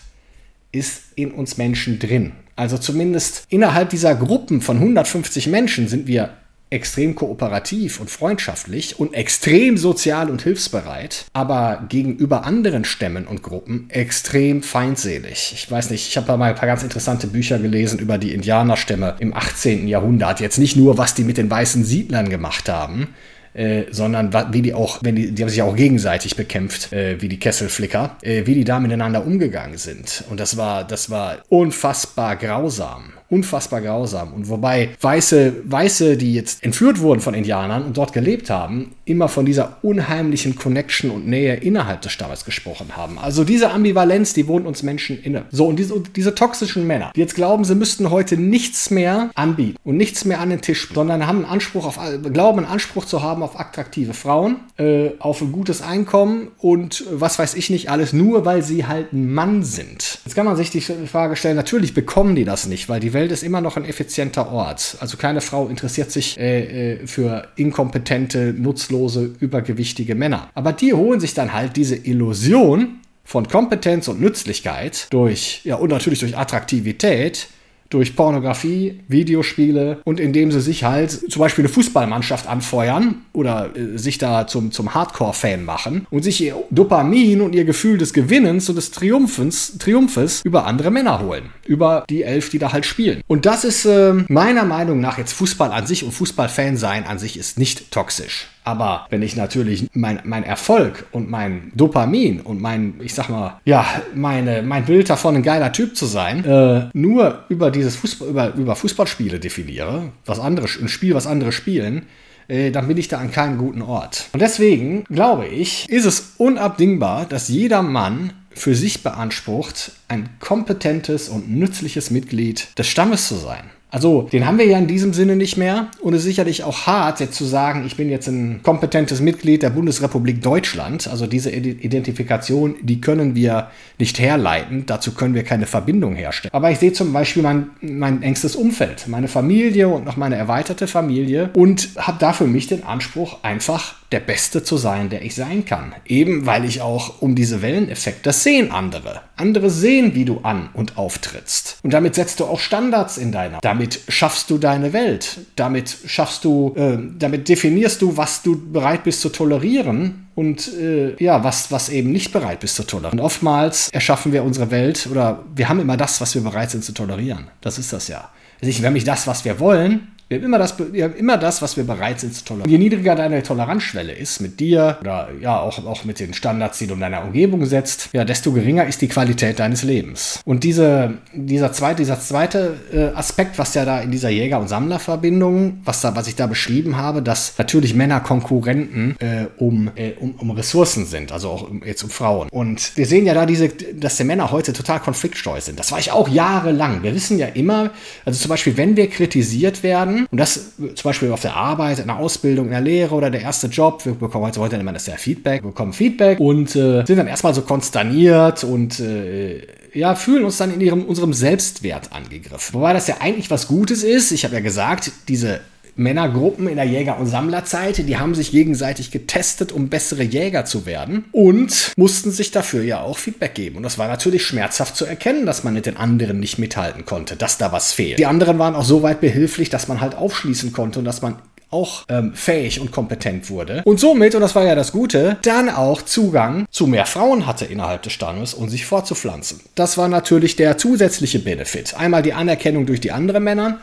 ist 0.71 1.01
in 1.15 1.31
uns 1.31 1.57
Menschen 1.57 1.99
drin. 1.99 2.31
Also 2.55 2.77
zumindest 2.77 3.43
innerhalb 3.49 3.89
dieser 3.89 4.15
Gruppen 4.15 4.61
von 4.61 4.77
150 4.77 5.47
Menschen 5.47 5.89
sind 5.89 6.07
wir 6.07 6.29
extrem 6.69 7.15
kooperativ 7.15 7.99
und 7.99 8.09
freundschaftlich 8.09 8.99
und 8.99 9.13
extrem 9.13 9.77
sozial 9.77 10.29
und 10.29 10.41
hilfsbereit, 10.41 11.25
aber 11.33 11.85
gegenüber 11.87 12.45
anderen 12.45 12.83
Stämmen 12.83 13.25
und 13.25 13.41
Gruppen 13.41 13.89
extrem 13.89 14.61
feindselig. 14.63 15.53
Ich 15.53 15.71
weiß 15.71 15.89
nicht, 15.91 16.07
ich 16.07 16.17
habe 16.17 16.35
mal 16.37 16.49
ein 16.49 16.55
paar 16.55 16.67
ganz 16.67 16.83
interessante 16.83 17.27
Bücher 17.27 17.57
gelesen 17.59 17.99
über 17.99 18.17
die 18.17 18.33
Indianerstämme 18.33 19.15
im 19.19 19.33
18. 19.33 19.87
Jahrhundert. 19.87 20.41
Jetzt 20.41 20.57
nicht 20.57 20.75
nur, 20.75 20.97
was 20.97 21.13
die 21.13 21.23
mit 21.23 21.37
den 21.37 21.49
weißen 21.49 21.85
Siedlern 21.85 22.29
gemacht 22.29 22.67
haben, 22.67 23.15
äh, 23.57 23.85
sondern 23.91 24.31
wie 24.53 24.61
die 24.61 24.73
auch, 24.73 24.99
wenn 25.01 25.15
die, 25.15 25.31
die 25.31 25.41
haben 25.41 25.49
sich 25.49 25.61
auch 25.61 25.75
gegenseitig 25.75 26.35
bekämpft, 26.35 26.93
äh, 26.93 27.19
wie 27.21 27.27
die 27.27 27.39
Kesselflicker, 27.39 28.15
äh, 28.21 28.45
wie 28.45 28.53
die 28.53 28.63
da 28.63 28.79
miteinander 28.79 29.25
umgegangen 29.25 29.77
sind. 29.77 30.23
Und 30.29 30.39
das 30.39 30.57
war, 30.57 30.83
das 30.83 31.09
war 31.09 31.37
unfassbar 31.49 32.35
grausam 32.35 33.13
unfassbar 33.29 33.81
grausam. 33.81 34.33
Und 34.33 34.49
wobei 34.49 34.89
Weiße, 35.01 35.53
Weiße, 35.65 36.17
die 36.17 36.33
jetzt 36.33 36.63
entführt 36.63 36.99
wurden 36.99 37.19
von 37.19 37.33
Indianern 37.33 37.83
und 37.83 37.97
dort 37.97 38.13
gelebt 38.13 38.49
haben, 38.49 38.95
immer 39.05 39.27
von 39.27 39.45
dieser 39.45 39.77
unheimlichen 39.81 40.55
Connection 40.55 41.11
und 41.11 41.27
Nähe 41.27 41.55
innerhalb 41.55 42.01
des 42.01 42.11
Stammes 42.11 42.45
gesprochen 42.45 42.95
haben. 42.95 43.19
Also 43.19 43.43
diese 43.43 43.71
Ambivalenz, 43.71 44.33
die 44.33 44.47
wohnt 44.47 44.65
uns 44.65 44.83
Menschen 44.83 45.21
inne. 45.21 45.45
So, 45.51 45.67
und 45.67 45.77
diese, 45.77 46.01
diese 46.15 46.35
toxischen 46.35 46.87
Männer, 46.87 47.11
die 47.15 47.19
jetzt 47.19 47.35
glauben, 47.35 47.65
sie 47.65 47.75
müssten 47.75 48.09
heute 48.09 48.37
nichts 48.37 48.91
mehr 48.91 49.29
anbieten 49.35 49.77
und 49.83 49.97
nichts 49.97 50.25
mehr 50.25 50.39
an 50.39 50.49
den 50.49 50.61
Tisch, 50.61 50.89
sondern 50.93 51.27
haben 51.27 51.43
einen 51.43 51.53
Anspruch 51.53 51.85
auf, 51.85 51.99
glauben, 52.31 52.59
einen 52.59 52.67
Anspruch 52.67 53.05
zu 53.05 53.21
haben 53.21 53.43
auf 53.47 53.59
attraktive 53.59 54.13
Frauen, 54.13 54.57
äh, 54.77 55.11
auf 55.19 55.41
ein 55.41 55.53
gutes 55.53 55.81
Einkommen 55.81 56.49
und 56.57 57.05
was 57.09 57.39
weiß 57.39 57.53
ich 57.53 57.69
nicht 57.69 57.89
alles, 57.89 58.11
nur 58.11 58.45
weil 58.45 58.61
sie 58.61 58.85
halt 58.85 59.13
ein 59.13 59.33
Mann 59.33 59.63
sind. 59.63 60.19
Jetzt 60.25 60.35
kann 60.35 60.45
man 60.45 60.57
sich 60.57 60.69
die 60.69 60.81
Frage 60.81 61.37
stellen, 61.37 61.55
natürlich 61.55 61.93
bekommen 61.93 62.35
die 62.35 62.43
das 62.43 62.67
nicht, 62.67 62.89
weil 62.89 62.99
die 62.99 63.13
Welt 63.13 63.31
ist 63.31 63.43
immer 63.43 63.61
noch 63.61 63.77
ein 63.77 63.85
effizienter 63.85 64.51
Ort. 64.51 64.97
Also 64.99 65.15
keine 65.15 65.39
Frau 65.39 65.67
interessiert 65.67 66.11
sich 66.11 66.37
äh, 66.37 66.95
äh, 66.95 67.07
für 67.07 67.47
inkompetente, 67.55 68.53
nutzlose, 68.57 69.33
übergewichtige 69.39 70.15
Männer. 70.15 70.49
Aber 70.53 70.73
die 70.73 70.93
holen 70.93 71.21
sich 71.21 71.33
dann 71.33 71.53
halt 71.53 71.77
diese 71.77 71.95
Illusion 71.95 72.99
von 73.23 73.47
Kompetenz 73.47 74.09
und 74.09 74.19
Nützlichkeit 74.19 75.07
durch, 75.09 75.61
ja, 75.63 75.75
und 75.75 75.89
natürlich 75.89 76.19
durch 76.19 76.37
Attraktivität 76.37 77.47
durch 77.89 78.15
Pornografie, 78.15 78.99
Videospiele 79.07 79.99
und 80.03 80.19
indem 80.19 80.51
sie 80.51 80.61
sich 80.61 80.83
halt 80.83 81.11
zum 81.11 81.39
Beispiel 81.39 81.63
eine 81.63 81.73
Fußballmannschaft 81.73 82.47
anfeuern 82.47 83.25
oder 83.33 83.71
äh, 83.75 83.97
sich 83.97 84.17
da 84.17 84.47
zum, 84.47 84.71
zum 84.71 84.93
Hardcore-Fan 84.93 85.63
machen 85.63 86.07
und 86.09 86.23
sich 86.23 86.41
ihr 86.41 86.55
Dopamin 86.69 87.41
und 87.41 87.55
ihr 87.55 87.65
Gefühl 87.65 87.97
des 87.97 88.13
Gewinnens 88.13 88.69
und 88.69 88.75
des 88.75 88.91
Triumphens, 88.91 89.77
Triumphes 89.77 90.41
über 90.43 90.65
andere 90.65 90.91
Männer 90.91 91.19
holen. 91.19 91.49
Über 91.65 92.05
die 92.09 92.23
elf, 92.23 92.49
die 92.49 92.59
da 92.59 92.73
halt 92.73 92.85
spielen. 92.85 93.21
Und 93.27 93.45
das 93.45 93.63
ist 93.63 93.85
äh, 93.85 94.13
meiner 94.27 94.65
Meinung 94.65 94.99
nach 94.99 95.17
jetzt 95.17 95.33
Fußball 95.33 95.71
an 95.71 95.85
sich 95.85 96.03
und 96.03 96.11
Fußballfan 96.11 96.77
sein 96.77 97.05
an 97.05 97.19
sich 97.19 97.37
ist 97.37 97.57
nicht 97.57 97.91
toxisch. 97.91 98.47
Aber 98.67 99.07
wenn 99.09 99.21
ich 99.21 99.37
natürlich 99.37 99.87
mein, 99.93 100.19
mein 100.25 100.43
Erfolg 100.43 101.05
und 101.13 101.29
mein 101.29 101.71
Dopamin 101.73 102.41
und 102.41 102.61
mein, 102.61 102.95
ich 102.99 103.13
sag 103.13 103.29
mal, 103.29 103.61
ja, 103.63 103.85
meine, 104.13 104.61
mein 104.61 104.83
Bild 104.83 105.09
davon, 105.09 105.37
ein 105.37 105.43
geiler 105.43 105.71
Typ 105.71 105.95
zu 105.95 106.05
sein, 106.05 106.43
äh, 106.43 106.89
nur 106.91 107.45
über 107.47 107.71
dieses 107.71 107.95
Fußball, 107.95 108.27
über, 108.27 108.53
über 108.55 108.75
Fußballspiele 108.75 109.39
definiere, 109.39 110.09
was 110.25 110.41
andere, 110.41 110.67
ein 110.81 110.89
Spiel, 110.89 111.15
was 111.15 111.27
andere 111.27 111.53
spielen, 111.53 112.07
äh, 112.49 112.71
dann 112.71 112.89
bin 112.89 112.97
ich 112.97 113.07
da 113.07 113.19
an 113.19 113.31
keinem 113.31 113.57
guten 113.57 113.81
Ort. 113.81 114.25
Und 114.33 114.41
deswegen 114.41 115.05
glaube 115.05 115.47
ich, 115.47 115.87
ist 115.87 116.03
es 116.03 116.33
unabdingbar, 116.37 117.25
dass 117.25 117.47
jeder 117.47 117.81
Mann 117.81 118.33
für 118.49 118.75
sich 118.75 119.01
beansprucht, 119.01 119.93
ein 120.09 120.27
kompetentes 120.41 121.29
und 121.29 121.49
nützliches 121.49 122.11
Mitglied 122.11 122.67
des 122.77 122.87
Stammes 122.87 123.29
zu 123.29 123.35
sein. 123.35 123.69
Also, 123.89 124.23
den 124.23 124.45
haben 124.45 124.57
wir 124.57 124.65
ja 124.65 124.77
in 124.77 124.87
diesem 124.87 125.13
Sinne 125.13 125.37
nicht 125.37 125.55
mehr. 125.55 125.87
Und 126.01 126.13
es 126.13 126.19
ist 126.19 126.25
sicherlich 126.25 126.63
auch 126.63 126.87
hart, 126.87 127.21
jetzt 127.21 127.35
zu 127.35 127.45
sagen, 127.45 127.85
ich 127.85 127.95
bin 127.95 128.09
jetzt 128.09 128.27
ein 128.27 128.61
kompetentes 128.61 129.21
Mitglied 129.21 129.63
der 129.63 129.69
Bundesrepublik 129.69 130.41
Deutschland. 130.41 131.07
Also 131.07 131.25
diese 131.25 131.51
Identifikation, 131.51 132.75
die 132.81 132.99
können 132.99 133.33
wir 133.33 133.71
nicht 133.97 134.19
herleiten. 134.19 134.85
Dazu 134.85 135.13
können 135.13 135.35
wir 135.35 135.43
keine 135.43 135.67
Verbindung 135.67 136.15
herstellen. 136.15 136.53
Aber 136.53 136.69
ich 136.69 136.79
sehe 136.79 136.91
zum 136.91 137.13
Beispiel 137.13 137.43
mein, 137.43 137.69
mein 137.81 138.23
engstes 138.23 138.57
Umfeld, 138.57 139.07
meine 139.07 139.29
Familie 139.29 139.87
und 139.87 140.05
noch 140.05 140.17
meine 140.17 140.35
erweiterte 140.35 140.87
Familie 140.87 141.49
und 141.53 141.89
habe 141.97 142.17
da 142.19 142.33
für 142.33 142.47
mich 142.47 142.67
den 142.67 142.83
Anspruch, 142.83 143.37
einfach 143.43 143.95
der 144.11 144.21
Beste 144.21 144.63
zu 144.63 144.77
sein, 144.77 145.09
der 145.09 145.21
ich 145.21 145.35
sein 145.35 145.65
kann. 145.65 145.93
Eben 146.05 146.45
weil 146.45 146.63
ich 146.63 146.81
auch 146.81 147.21
um 147.21 147.35
diese 147.35 147.61
Welleneffekte, 147.61 148.21
das 148.23 148.43
sehen 148.43 148.71
andere. 148.71 149.21
Andere 149.35 149.69
sehen, 149.69 150.15
wie 150.15 150.23
du 150.23 150.39
an 150.43 150.69
und 150.73 150.97
auftrittst. 150.97 151.79
Und 151.83 151.91
damit 151.91 152.15
setzt 152.15 152.39
du 152.39 152.45
auch 152.45 152.59
Standards 152.59 153.17
in 153.17 153.31
deiner. 153.31 153.59
Damit 153.61 153.99
schaffst 154.07 154.49
du 154.49 154.57
deine 154.57 154.93
Welt. 154.93 155.39
Damit 155.55 155.95
schaffst 156.05 156.45
du, 156.45 156.73
äh, 156.77 156.97
damit 157.19 157.49
definierst 157.49 158.01
du, 158.01 158.15
was 158.15 158.43
du 158.43 158.71
bereit 158.71 159.03
bist 159.03 159.21
zu 159.21 159.29
tolerieren 159.29 160.27
und 160.35 160.73
äh, 160.75 161.21
ja, 161.21 161.43
was, 161.43 161.71
was 161.71 161.89
eben 161.89 162.11
nicht 162.11 162.31
bereit 162.31 162.61
bist 162.61 162.75
zu 162.75 162.83
tolerieren. 162.83 163.19
Und 163.19 163.25
oftmals 163.25 163.89
erschaffen 163.89 164.31
wir 164.31 164.43
unsere 164.43 164.71
Welt 164.71 165.07
oder 165.11 165.43
wir 165.53 165.67
haben 165.67 165.81
immer 165.81 165.97
das, 165.97 166.21
was 166.21 166.33
wir 166.33 166.41
bereit 166.41 166.71
sind 166.71 166.83
zu 166.83 166.93
tolerieren. 166.93 167.47
Das 167.59 167.77
ist 167.77 167.91
das 167.91 168.07
ja. 168.07 168.29
Also 168.61 168.69
ich, 168.69 168.81
wenn 168.81 168.93
mich 168.93 169.03
das, 169.03 169.27
was 169.27 169.45
wir 169.45 169.59
wollen, 169.59 170.07
wir 170.29 170.37
haben, 170.39 170.45
immer 170.45 170.57
das, 170.57 170.77
wir 170.77 171.05
haben 171.05 171.15
immer 171.15 171.37
das, 171.37 171.61
was 171.61 171.77
wir 171.77 171.85
bereit 171.85 172.19
sind 172.19 172.35
zu 172.35 172.43
tolerieren. 172.43 172.69
Je 172.69 172.77
niedriger 172.77 173.15
deine 173.15 173.43
Toleranzschwelle 173.43 174.11
ist 174.11 174.41
mit 174.41 174.59
dir 174.59 174.97
oder 174.99 175.29
ja 175.39 175.57
auch, 175.59 175.85
auch 175.85 176.03
mit 176.03 176.19
den 176.19 176.33
Standards, 176.33 176.79
die 176.79 176.87
du 176.87 176.95
in 176.95 176.99
deiner 176.99 177.23
Umgebung 177.23 177.65
setzt, 177.65 178.09
ja, 178.11 178.25
desto 178.25 178.51
geringer 178.51 178.85
ist 178.85 179.01
die 179.01 179.07
Qualität 179.07 179.59
deines 179.59 179.83
Lebens. 179.83 180.41
Und 180.43 180.65
diese, 180.65 181.13
dieser 181.33 181.71
zweite, 181.71 182.01
dieser 182.01 182.19
zweite 182.19 182.77
äh, 182.91 183.17
Aspekt, 183.17 183.57
was 183.57 183.73
ja 183.73 183.85
da 183.85 184.01
in 184.01 184.11
dieser 184.11 184.29
Jäger- 184.29 184.59
und 184.59 184.67
Sammlerverbindung, 184.67 185.79
was 185.85 186.01
da, 186.01 186.13
was 186.17 186.27
ich 186.27 186.35
da 186.35 186.47
beschrieben 186.47 186.97
habe, 186.97 187.21
dass 187.21 187.53
natürlich 187.57 187.95
Männer 187.95 188.19
Konkurrenten 188.19 189.15
äh, 189.19 189.45
um, 189.57 189.91
äh, 189.95 190.11
um, 190.19 190.35
um 190.35 190.51
Ressourcen 190.51 191.05
sind, 191.05 191.31
also 191.31 191.51
auch 191.51 191.69
um, 191.69 191.83
jetzt 191.85 192.03
um 192.03 192.09
Frauen. 192.09 192.49
Und 192.49 192.97
wir 192.97 193.05
sehen 193.05 193.25
ja 193.25 193.33
da 193.33 193.45
diese, 193.45 193.69
dass 193.69 194.17
die 194.17 194.25
Männer 194.25 194.51
heute 194.51 194.73
total 194.73 194.99
konfliktscheu 194.99 195.61
sind. 195.61 195.79
Das 195.79 195.93
war 195.93 195.99
ich 195.99 196.11
auch 196.11 196.27
jahrelang. 196.27 197.01
Wir 197.01 197.15
wissen 197.15 197.39
ja 197.39 197.47
immer, 197.47 197.91
also 198.25 198.37
zum 198.37 198.49
Beispiel, 198.49 198.75
wenn 198.75 198.97
wir 198.97 199.09
kritisiert 199.09 199.83
werden, 199.83 200.16
und 200.29 200.37
das 200.37 200.71
zum 200.77 201.03
Beispiel 201.03 201.31
auf 201.31 201.41
der 201.41 201.55
Arbeit, 201.55 201.99
in 201.99 202.07
der 202.07 202.17
Ausbildung, 202.17 202.65
in 202.65 202.71
der 202.71 202.81
Lehre 202.81 203.13
oder 203.13 203.29
der 203.29 203.41
erste 203.41 203.67
Job. 203.67 204.05
Wir 204.05 204.13
bekommen 204.13 204.45
heute, 204.45 204.59
heute 204.59 204.81
man 204.83 204.93
das 204.93 205.05
ja 205.05 205.15
Feedback, 205.15 205.63
wir 205.63 205.69
bekommen 205.69 205.93
Feedback 205.93 206.39
und 206.39 206.75
äh, 206.75 207.05
sind 207.05 207.17
dann 207.17 207.27
erstmal 207.27 207.53
so 207.53 207.61
konsterniert 207.61 208.63
und 208.63 208.99
äh, 208.99 209.61
ja, 209.93 210.15
fühlen 210.15 210.45
uns 210.45 210.57
dann 210.57 210.73
in 210.73 210.81
ihrem, 210.81 211.05
unserem 211.05 211.33
Selbstwert 211.33 212.11
angegriffen. 212.11 212.75
Wobei 212.75 212.93
das 212.93 213.07
ja 213.07 213.17
eigentlich 213.19 213.49
was 213.49 213.67
Gutes 213.67 214.03
ist. 214.03 214.31
Ich 214.31 214.43
habe 214.43 214.55
ja 214.55 214.61
gesagt, 214.61 215.11
diese 215.27 215.61
Männergruppen 215.97 216.67
in 216.67 216.75
der 216.75 216.85
Jäger- 216.85 217.19
und 217.19 217.27
Sammlerzeit, 217.27 217.97
die 217.97 218.17
haben 218.17 218.35
sich 218.35 218.51
gegenseitig 218.51 219.11
getestet, 219.11 219.71
um 219.71 219.89
bessere 219.89 220.23
Jäger 220.23 220.65
zu 220.65 220.85
werden 220.85 221.25
und 221.31 221.93
mussten 221.97 222.31
sich 222.31 222.51
dafür 222.51 222.83
ja 222.83 223.01
auch 223.01 223.17
Feedback 223.17 223.55
geben. 223.55 223.77
Und 223.77 223.83
das 223.83 223.97
war 223.97 224.07
natürlich 224.07 224.45
schmerzhaft 224.45 224.95
zu 224.95 225.05
erkennen, 225.05 225.45
dass 225.45 225.63
man 225.63 225.73
mit 225.73 225.85
den 225.85 225.97
anderen 225.97 226.39
nicht 226.39 226.59
mithalten 226.59 227.05
konnte, 227.05 227.35
dass 227.35 227.57
da 227.57 227.71
was 227.71 227.93
fehlt. 227.93 228.19
Die 228.19 228.25
anderen 228.25 228.59
waren 228.59 228.75
auch 228.75 228.85
so 228.85 229.03
weit 229.03 229.21
behilflich, 229.21 229.69
dass 229.69 229.87
man 229.87 229.99
halt 230.01 230.15
aufschließen 230.15 230.71
konnte 230.71 230.99
und 230.99 231.05
dass 231.05 231.21
man 231.21 231.35
auch 231.69 232.05
ähm, 232.07 232.33
fähig 232.33 232.79
und 232.79 232.91
kompetent 232.91 233.49
wurde. 233.49 233.81
Und 233.83 233.99
somit, 233.99 234.35
und 234.35 234.41
das 234.41 234.55
war 234.55 234.63
ja 234.63 234.75
das 234.75 234.91
Gute, 234.91 235.37
dann 235.41 235.69
auch 235.69 236.01
Zugang 236.01 236.65
zu 236.71 236.87
mehr 236.87 237.05
Frauen 237.05 237.45
hatte 237.45 237.65
innerhalb 237.65 238.03
des 238.03 238.13
Stammes, 238.13 238.53
um 238.53 238.69
sich 238.69 238.85
fortzupflanzen. 238.85 239.59
Das 239.75 239.97
war 239.97 240.07
natürlich 240.07 240.55
der 240.55 240.77
zusätzliche 240.77 241.39
Benefit. 241.39 241.95
Einmal 241.97 242.23
die 242.23 242.33
Anerkennung 242.33 242.85
durch 242.85 243.01
die 243.01 243.11
anderen 243.11 243.43
Männer 243.43 243.79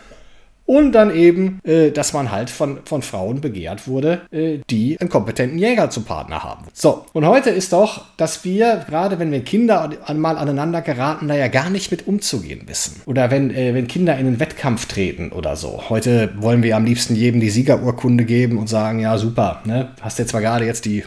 und 0.67 0.93
dann 0.93 1.15
eben, 1.15 1.61
äh, 1.65 1.91
dass 1.91 2.13
man 2.13 2.31
halt 2.31 2.51
von, 2.51 2.79
von 2.85 3.03
Frauen 3.03 3.41
begehrt 3.41 3.87
wurde, 3.87 4.23
äh, 4.31 4.59
die 4.71 4.99
einen 5.01 5.11
kompetenten 5.11 5.59
Jäger 5.59 5.91
zum 5.91 6.05
Partner 6.05 6.43
haben. 6.43 6.67
So, 6.73 7.05
und 7.13 7.27
heute 7.27 7.51
ist 7.51 7.73
doch, 7.73 8.05
dass 8.17 8.45
wir, 8.45 8.85
gerade 8.89 9.19
wenn 9.19 9.31
wir 9.31 9.41
Kinder 9.41 9.91
mal 10.15 10.39
aneinander 10.39 10.81
geraten, 10.81 11.29
da 11.29 11.35
ja 11.35 11.49
gar 11.49 11.71
nicht 11.71 11.91
mit 11.91 12.07
umzugehen 12.07 12.63
wissen. 12.67 13.03
Oder 13.07 13.31
wenn, 13.31 13.51
äh, 13.51 13.75
wenn 13.75 13.89
Kinder 13.89 14.15
in 14.19 14.27
einen 14.27 14.41
Wettkampf 14.41 14.87
treten 14.87 15.33
oder 15.33 15.57
so. 15.57 15.83
Heute 15.89 16.33
wollen 16.39 16.63
wir 16.63 16.77
am 16.77 16.85
liebsten 16.85 17.15
jedem 17.15 17.41
die 17.41 17.51
Siegerurkunde 17.51 18.25
geben 18.25 18.59
und 18.59 18.69
sagen, 18.69 19.01
ja 19.01 19.19
super, 19.19 19.61
ne? 19.65 19.91
hast 20.01 20.19
jetzt 20.19 20.31
zwar 20.31 20.41
gerade 20.41 20.65
jetzt 20.65 20.85
die 20.85 21.05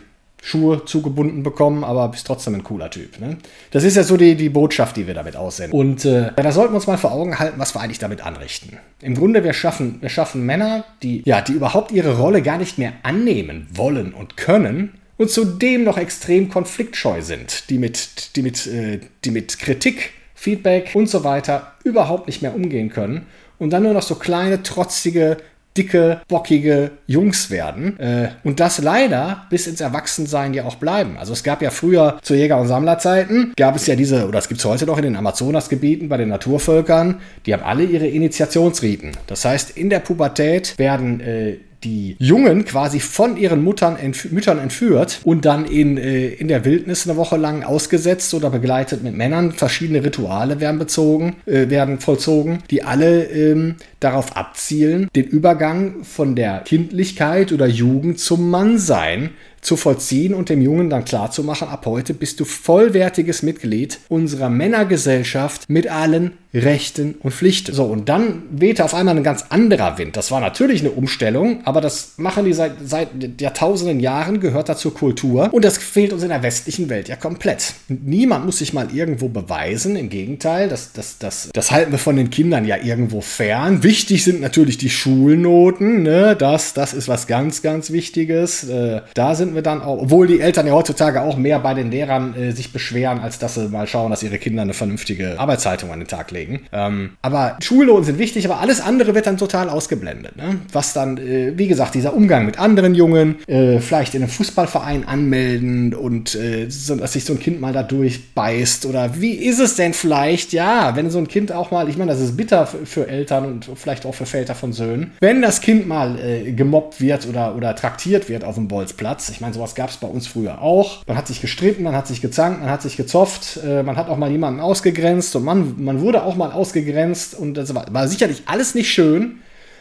Schuhe 0.48 0.86
zugebunden 0.86 1.44
bekommen, 1.44 1.84
aber 1.84 2.08
bist 2.08 2.26
trotzdem 2.26 2.56
ein 2.56 2.64
cooler 2.64 2.90
Typ. 2.90 3.20
Ne? 3.20 3.38
Das 3.72 3.84
ist 3.84 3.98
ja 3.98 4.04
so 4.04 4.16
die, 4.16 4.36
die 4.36 4.48
Botschaft, 4.48 4.96
die 4.96 5.06
wir 5.06 5.14
damit 5.14 5.36
aussenden. 5.36 5.78
Und 5.78 6.06
äh, 6.06 6.32
da 6.38 6.52
sollten 6.54 6.72
wir 6.72 6.78
uns 6.78 6.88
mal 6.88 6.98
vor 6.98 7.12
Augen 7.12 7.38
halten, 7.38 7.60
was 7.60 7.76
wir 7.76 7.82
eigentlich 7.82 8.00
damit 8.00 8.26
anrichten. 8.26 8.78
Im 9.02 9.16
Grunde, 9.16 9.44
wir 9.44 9.52
schaffen, 9.52 9.98
wir 10.00 10.08
schaffen 10.08 10.46
Männer, 10.46 10.86
die, 11.04 11.22
ja, 11.26 11.42
die 11.42 11.52
überhaupt 11.52 11.92
ihre 11.92 12.18
Rolle 12.18 12.42
gar 12.42 12.58
nicht 12.58 12.78
mehr 12.78 12.94
annehmen 13.04 13.68
wollen 13.74 14.14
und 14.14 14.38
können 14.38 14.94
und 15.18 15.30
zudem 15.30 15.84
noch 15.84 15.98
extrem 15.98 16.48
konfliktscheu 16.48 17.22
sind, 17.22 17.70
die 17.70 17.78
mit, 17.78 18.38
die 18.38 18.42
mit, 18.42 18.68
äh, 18.68 19.02
die 19.26 19.32
mit 19.32 19.60
Kritik, 19.60 20.12
Feedback 20.34 20.92
und 20.94 21.10
so 21.10 21.26
weiter 21.26 21.74
überhaupt 21.84 22.28
nicht 22.28 22.42
mehr 22.42 22.56
umgehen 22.56 22.88
können 22.88 23.26
und 23.60 23.72
dann 23.72 23.84
nur 23.84 23.94
noch 23.94 24.02
so 24.02 24.16
kleine, 24.16 24.64
trotzige 24.64 25.38
dicke, 25.78 26.22
bockige 26.28 26.92
Jungs 27.06 27.50
werden. 27.50 28.00
Äh, 28.00 28.30
und 28.44 28.60
das 28.60 28.80
leider 28.80 29.46
bis 29.50 29.68
ins 29.68 29.82
Erwachsensein 29.82 30.54
ja 30.54 30.66
auch 30.66 30.76
bleiben. 30.76 31.18
Also 31.18 31.34
es 31.34 31.44
gab 31.44 31.62
ja 31.62 31.70
früher 31.70 32.18
zu 32.22 32.34
Jäger- 32.34 32.60
und 32.60 32.68
Sammlerzeiten, 32.68 33.54
gab 33.56 33.76
es 33.76 33.88
ja 33.88 33.96
diese, 33.96 34.28
oder 34.28 34.40
es 34.40 34.48
gibt 34.48 34.60
es 34.60 34.66
heute 34.66 34.86
noch 34.86 34.98
in 34.98 35.04
den 35.04 35.16
Amazonasgebieten 35.16 36.10
bei 36.10 36.18
den 36.18 36.30
Naturvölkern, 36.30 37.22
die 37.46 37.54
haben 37.54 37.64
alle 37.64 37.84
ihre 37.84 38.08
Initiationsriten. 38.08 39.12
Das 39.28 39.46
heißt, 39.46 39.78
in 39.78 39.90
der 39.90 40.00
Pubertät 40.00 40.78
werden 40.78 41.20
äh, 41.20 41.58
die 41.84 42.16
Jungen 42.20 42.66
quasi 42.66 43.00
von 43.00 43.38
ihren 43.38 43.64
Muttern 43.64 43.98
entf 43.98 44.32
Müttern 44.32 44.60
entführt 44.60 45.22
und 45.24 45.46
dann 45.46 45.66
in, 45.66 45.98
äh, 45.98 46.28
in 46.28 46.48
der 46.48 46.66
Wildnis 46.66 47.08
eine 47.08 47.18
Woche 47.18 47.38
lang 47.38 47.64
ausgesetzt 47.64 48.34
oder 48.34 48.50
begleitet 48.50 49.04
mit 49.04 49.16
Männern. 49.16 49.52
Verschiedene 49.52 50.04
Rituale 50.04 50.60
werden 50.60 50.80
bezogen, 50.80 51.36
äh, 51.46 51.70
werden 51.70 52.00
vollzogen, 52.00 52.64
die 52.72 52.84
alle 52.84 53.26
ähm, 53.26 53.76
darauf 54.00 54.36
abzielen, 54.36 55.10
den 55.16 55.26
Übergang 55.26 56.04
von 56.04 56.36
der 56.36 56.60
Kindlichkeit 56.60 57.52
oder 57.52 57.68
Jugend 57.68 58.20
zum 58.20 58.50
Mannsein 58.50 59.32
zu 59.62 59.76
vollziehen 59.76 60.34
und 60.34 60.50
dem 60.50 60.62
Jungen 60.62 60.90
dann 60.90 61.04
klarzumachen, 61.04 61.68
ab 61.68 61.86
heute 61.86 62.14
bist 62.14 62.40
du 62.40 62.46
vollwertiges 62.46 63.44
Mitglied 63.44 64.00
unserer 64.08 64.50
Männergesellschaft 64.50 65.70
mit 65.70 65.90
allen 65.90 66.34
Rechten 66.54 67.16
und 67.20 67.34
Pflichten. 67.34 67.74
So, 67.74 67.86
und 67.86 68.08
dann 68.08 68.44
wehte 68.50 68.86
auf 68.86 68.94
einmal 68.94 69.18
ein 69.18 69.24
ganz 69.24 69.46
anderer 69.50 69.98
Wind. 69.98 70.16
Das 70.16 70.32
war 70.32 70.40
natürlich 70.40 70.82
eine 70.82 70.92
Umstellung, 70.92 71.62
aber 71.66 71.82
das 71.82 72.14
machen 72.18 72.46
die 72.46 72.54
seit, 72.54 72.74
seit 72.86 73.10
Jahrtausenden 73.40 74.00
Jahren, 74.00 74.40
gehört 74.40 74.70
dazu 74.70 74.92
Kultur. 74.92 75.50
Und 75.52 75.66
das 75.66 75.78
fehlt 75.78 76.14
uns 76.14 76.24
in 76.24 76.30
der 76.30 76.44
westlichen 76.44 76.90
Welt 76.90 77.10
ja 77.10 77.16
komplett. 77.16 77.74
Niemand 77.90 78.46
muss 78.46 78.60
sich 78.60 78.74
mal 78.74 78.88
irgendwo 78.94 79.28
beweisen. 79.28 79.96
Im 79.96 80.10
Gegenteil, 80.10 80.70
das, 80.70 80.94
das, 80.94 81.18
das, 81.20 81.50
das 81.54 81.72
halten 81.72 81.92
wir 81.92 82.00
von 82.00 82.16
den 82.16 82.30
Kindern 82.30 82.66
ja 82.66 82.78
irgendwo 82.78 83.22
fern. 83.22 83.84
Wichtig 83.88 84.26
sind 84.26 84.42
natürlich 84.42 84.78
die 84.78 84.90
Schulnoten. 84.90 86.04
Ne? 86.04 86.36
Das, 86.38 86.74
das 86.74 86.94
ist 86.94 87.08
was 87.08 87.26
ganz, 87.26 87.62
ganz 87.62 87.90
Wichtiges. 87.90 88.66
Äh, 88.66 89.00
da 89.14 89.34
sind 89.34 89.56
wir 89.56 89.62
dann 89.62 89.82
auch, 89.82 90.02
obwohl 90.02 90.28
die 90.28 90.42
Eltern 90.42 90.68
ja 90.68 90.74
heutzutage 90.74 91.22
auch 91.22 91.38
mehr 91.38 91.60
bei 91.60 91.74
den 91.74 91.90
Lehrern 91.90 92.36
äh, 92.36 92.52
sich 92.52 92.74
beschweren, 92.74 93.20
als 93.20 93.40
dass 93.40 93.56
sie 93.56 93.70
mal 93.70 93.88
schauen, 93.88 94.12
dass 94.12 94.24
ihre 94.24 94.40
Kinder 94.40 94.64
eine 94.64 94.74
vernünftige 94.74 95.40
Arbeitshaltung 95.40 95.90
an 95.94 96.00
den 96.00 96.08
Tag 96.10 96.32
legen. 96.32 96.64
Ähm, 96.74 97.12
aber 97.22 97.56
Schulnoten 97.64 98.04
sind 98.04 98.20
wichtig, 98.20 98.44
aber 98.44 98.60
alles 98.60 98.82
andere 98.82 99.16
wird 99.16 99.26
dann 99.26 99.38
total 99.38 99.70
ausgeblendet. 99.70 100.36
Ne? 100.36 100.60
Was 100.74 100.92
dann, 100.92 101.18
äh, 101.18 101.58
wie 101.58 101.70
gesagt, 101.70 101.96
dieser 101.96 102.14
Umgang 102.14 102.46
mit 102.46 102.60
anderen 102.60 102.94
Jungen, 102.94 103.38
äh, 103.48 103.80
vielleicht 103.80 104.16
in 104.16 104.22
einem 104.22 104.32
Fußballverein 104.32 105.08
anmelden 105.08 105.94
und 105.94 106.36
äh, 106.36 106.70
so, 106.70 106.98
dass 106.98 107.14
sich 107.14 107.24
so 107.24 107.32
ein 107.32 107.40
Kind 107.40 107.62
mal 107.62 107.72
da 107.72 107.84
durchbeißt 107.84 108.86
oder 108.86 109.22
wie 109.22 109.36
ist 109.36 109.60
es 109.60 109.78
denn 109.78 109.94
vielleicht, 109.94 110.52
ja, 110.52 110.98
wenn 110.98 111.10
so 111.10 111.20
ein 111.20 111.30
Kind 111.30 111.54
auch 111.54 111.72
mal, 111.72 111.88
ich 111.88 111.96
meine, 111.96 112.12
das 112.12 112.20
ist 112.20 112.36
bitter 112.36 112.68
für 112.68 113.08
Eltern 113.08 113.46
und 113.46 113.77
vielleicht 113.78 114.06
auch 114.06 114.16
für 114.16 114.26
Väter 114.26 114.56
von 114.56 114.74
Söhnen, 114.74 115.14
wenn 115.20 115.42
das 115.42 115.62
Kind 115.62 115.88
mal 115.88 116.20
äh, 116.20 116.52
gemobbt 116.52 117.02
wird 117.02 117.28
oder, 117.28 117.56
oder 117.56 117.76
traktiert 117.76 118.30
wird 118.30 118.44
auf 118.44 118.56
dem 118.56 118.68
Bolzplatz, 118.68 119.30
ich 119.30 119.42
meine, 119.42 119.54
sowas 119.54 119.76
gab 119.76 119.90
es 119.90 119.98
bei 119.98 120.08
uns 120.08 120.28
früher 120.28 120.62
auch, 120.62 121.06
man 121.08 121.18
hat 121.18 121.28
sich 121.28 121.42
gestritten, 121.42 121.84
man 121.84 121.96
hat 121.96 122.08
sich 122.08 122.22
gezankt, 122.22 122.62
man 122.62 122.70
hat 122.70 122.82
sich 122.82 122.98
gezofft, 122.98 123.60
äh, 123.66 123.84
man 123.84 123.98
hat 123.98 124.10
auch 124.10 124.18
mal 124.18 124.32
jemanden 124.32 124.60
ausgegrenzt 124.60 125.36
und 125.36 125.44
man, 125.44 125.84
man 125.84 126.02
wurde 126.02 126.24
auch 126.24 126.36
mal 126.36 126.52
ausgegrenzt 126.52 127.36
und 127.36 127.56
das 127.56 127.74
war, 127.74 127.86
war 127.92 128.08
sicherlich 128.08 128.44
alles 128.46 128.76
nicht 128.76 128.92
schön. 128.92 129.40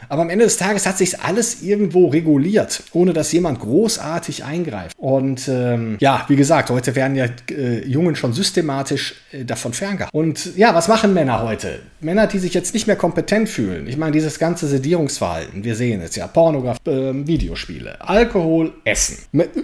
Aber 0.09 0.21
am 0.21 0.29
Ende 0.29 0.45
des 0.45 0.57
Tages 0.57 0.85
hat 0.85 0.97
sich 0.97 1.19
alles 1.19 1.61
irgendwo 1.61 2.07
reguliert, 2.07 2.83
ohne 2.93 3.13
dass 3.13 3.31
jemand 3.31 3.59
großartig 3.59 4.43
eingreift. 4.43 4.95
Und 4.97 5.47
ähm, 5.47 5.97
ja, 5.99 6.25
wie 6.27 6.35
gesagt, 6.35 6.69
heute 6.69 6.95
werden 6.95 7.15
ja 7.15 7.25
äh, 7.49 7.85
Jungen 7.85 8.15
schon 8.15 8.33
systematisch 8.33 9.15
äh, 9.31 9.43
davon 9.43 9.73
ferngehalten. 9.73 10.17
Und 10.17 10.55
ja, 10.55 10.73
was 10.73 10.87
machen 10.87 11.13
Männer 11.13 11.43
heute? 11.43 11.79
Männer, 11.99 12.27
die 12.27 12.39
sich 12.39 12.53
jetzt 12.53 12.73
nicht 12.73 12.87
mehr 12.87 12.95
kompetent 12.95 13.49
fühlen. 13.49 13.87
Ich 13.87 13.97
meine, 13.97 14.11
dieses 14.11 14.39
ganze 14.39 14.67
Sedierungsverhalten, 14.67 15.63
wir 15.63 15.75
sehen 15.75 16.01
es 16.01 16.15
ja, 16.15 16.27
Pornografie, 16.27 16.89
äh, 16.89 17.27
Videospiele, 17.27 18.01
Alkohol, 18.01 18.73
Essen. 18.83 19.17